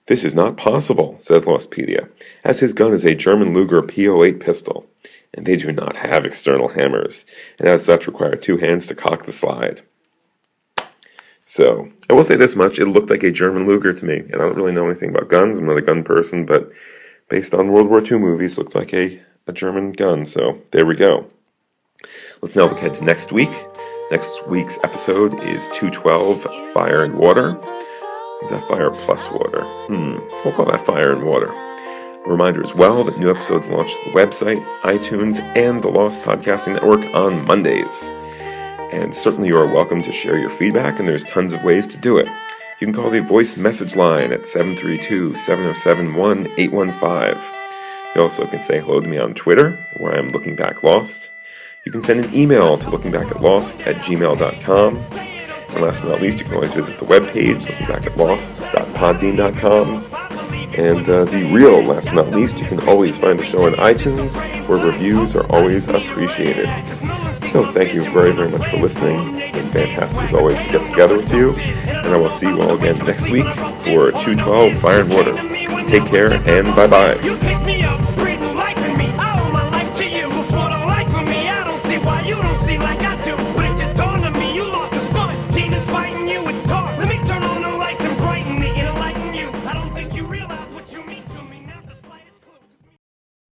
This 0.08 0.26
is 0.26 0.36
not 0.36 0.58
possible, 0.58 1.16
says 1.20 1.46
Lostpedia, 1.46 2.10
as 2.44 2.60
his 2.60 2.74
gun 2.74 2.94
is 2.94 3.06
a 3.06 3.16
German 3.16 3.54
Luger 3.54 3.82
P08 3.82 4.40
pistol, 4.40 4.86
and 5.34 5.46
they 5.46 5.56
do 5.56 5.72
not 5.72 5.98
have 5.98 6.26
external 6.26 6.70
hammers, 6.70 7.26
and 7.58 7.68
as 7.68 7.86
such 7.86 8.06
require 8.06 8.36
two 8.36 8.58
hands 8.58 8.86
to 8.88 8.96
cock 8.96 9.26
the 9.26 9.32
slide. 9.32 9.82
So, 11.44 11.90
I 12.10 12.14
will 12.14 12.24
say 12.24 12.36
this 12.36 12.56
much, 12.56 12.80
it 12.80 12.86
looked 12.86 13.10
like 13.10 13.24
a 13.24 13.32
German 13.32 13.66
Luger 13.66 13.94
to 13.94 14.06
me, 14.06 14.18
and 14.18 14.36
I 14.36 14.38
don't 14.40 14.56
really 14.56 14.74
know 14.74 14.86
anything 14.86 15.10
about 15.10 15.30
guns, 15.30 15.60
I'm 15.60 15.66
not 15.66 15.78
a 15.78 15.82
gun 15.82 16.04
person, 16.04 16.46
but 16.46 16.72
based 17.30 17.54
on 17.54 17.70
World 17.72 17.90
War 17.90 18.04
II 18.04 18.20
movies, 18.20 18.58
looked 18.58 18.76
like 18.76 18.94
a, 18.94 19.22
a 19.48 19.54
German 19.54 19.92
gun, 19.92 20.26
so 20.26 20.62
there 20.72 20.86
we 20.86 20.96
go. 20.96 21.30
Let's 22.46 22.56
now 22.56 22.68
look 22.68 22.78
ahead 22.78 22.94
to 22.94 23.04
next 23.04 23.32
week. 23.32 23.50
Next 24.12 24.48
week's 24.48 24.78
episode 24.84 25.34
is 25.46 25.68
212 25.70 26.44
Fire 26.74 27.04
and 27.04 27.16
Water. 27.16 27.58
Is 28.44 28.52
that 28.52 28.64
fire 28.68 28.92
plus 28.92 29.32
water? 29.32 29.64
Hmm, 29.88 30.20
we'll 30.44 30.54
call 30.54 30.66
that 30.66 30.86
fire 30.86 31.12
and 31.12 31.24
water. 31.24 31.48
A 31.52 32.30
reminder 32.30 32.64
as 32.64 32.76
well 32.76 33.04
that 33.06 33.18
new 33.18 33.32
episodes 33.32 33.68
launch 33.72 33.90
the 34.04 34.12
website, 34.12 34.64
iTunes, 34.84 35.40
and 35.58 35.82
the 35.82 35.90
Lost 35.90 36.22
Podcasting 36.22 36.74
Network 36.74 37.02
on 37.16 37.44
Mondays. 37.48 38.10
And 38.92 39.16
certainly 39.16 39.48
you 39.48 39.58
are 39.58 39.66
welcome 39.66 40.04
to 40.04 40.14
share 40.14 40.38
your 40.38 40.52
feedback, 40.52 41.00
and 41.00 41.08
there's 41.08 41.24
tons 41.24 41.52
of 41.52 41.64
ways 41.64 41.88
to 41.88 41.98
do 41.98 42.20
it. 42.20 42.28
You 42.80 42.86
can 42.86 42.94
call 42.94 43.10
the 43.10 43.24
voice 43.24 43.58
message 43.58 43.96
line 43.96 44.32
at 44.32 44.48
732 44.48 45.34
707 45.34 46.14
1815. 46.14 47.52
You 48.14 48.22
also 48.22 48.46
can 48.46 48.62
say 48.62 48.82
hello 48.82 49.02
to 49.02 49.08
me 49.08 49.18
on 49.18 49.34
Twitter, 49.34 49.84
where 49.98 50.14
I'm 50.14 50.28
looking 50.28 50.56
back 50.56 50.84
lost. 50.84 51.32
You 51.86 51.92
can 51.92 52.02
send 52.02 52.26
an 52.26 52.34
email 52.34 52.80
to 52.80 52.88
lookingbackatlost 52.88 53.86
at 53.86 53.98
gmail.com. 53.98 54.98
And 54.98 55.84
last 55.84 56.02
but 56.02 56.10
not 56.10 56.20
least, 56.20 56.40
you 56.40 56.46
can 56.46 56.56
always 56.56 56.74
visit 56.74 56.98
the 56.98 57.06
webpage, 57.06 57.62
lookingbackatlost.podbean.com. 57.62 60.04
And 60.80 61.08
uh, 61.08 61.26
the 61.26 61.44
real 61.54 61.84
last 61.84 62.08
but 62.08 62.16
not 62.16 62.32
least, 62.32 62.60
you 62.60 62.66
can 62.66 62.80
always 62.90 63.20
find 63.20 63.38
the 63.38 63.44
show 63.44 63.68
on 63.68 63.74
iTunes, 63.74 64.40
where 64.68 64.84
reviews 64.84 65.36
are 65.36 65.46
always 65.52 65.88
appreciated. 65.88 66.66
So 67.50 67.72
thank 67.72 67.94
you 67.94 68.02
very, 68.12 68.32
very 68.32 68.50
much 68.50 68.66
for 68.66 68.78
listening. 68.78 69.38
It's 69.38 69.52
been 69.52 69.62
fantastic 69.62 70.24
as 70.24 70.34
always 70.34 70.58
to 70.62 70.72
get 70.72 70.88
together 70.88 71.18
with 71.18 71.32
you. 71.32 71.54
And 71.54 72.08
I 72.08 72.18
will 72.18 72.32
see 72.32 72.48
you 72.48 72.64
all 72.64 72.76
again 72.76 72.98
next 73.06 73.30
week 73.30 73.46
for 73.46 74.10
212 74.10 74.80
Fire 74.80 75.02
and 75.02 75.14
Water. 75.14 75.36
Take 75.88 76.08
care 76.08 76.34
and 76.34 76.76
bye 76.76 76.88
bye. 76.88 77.64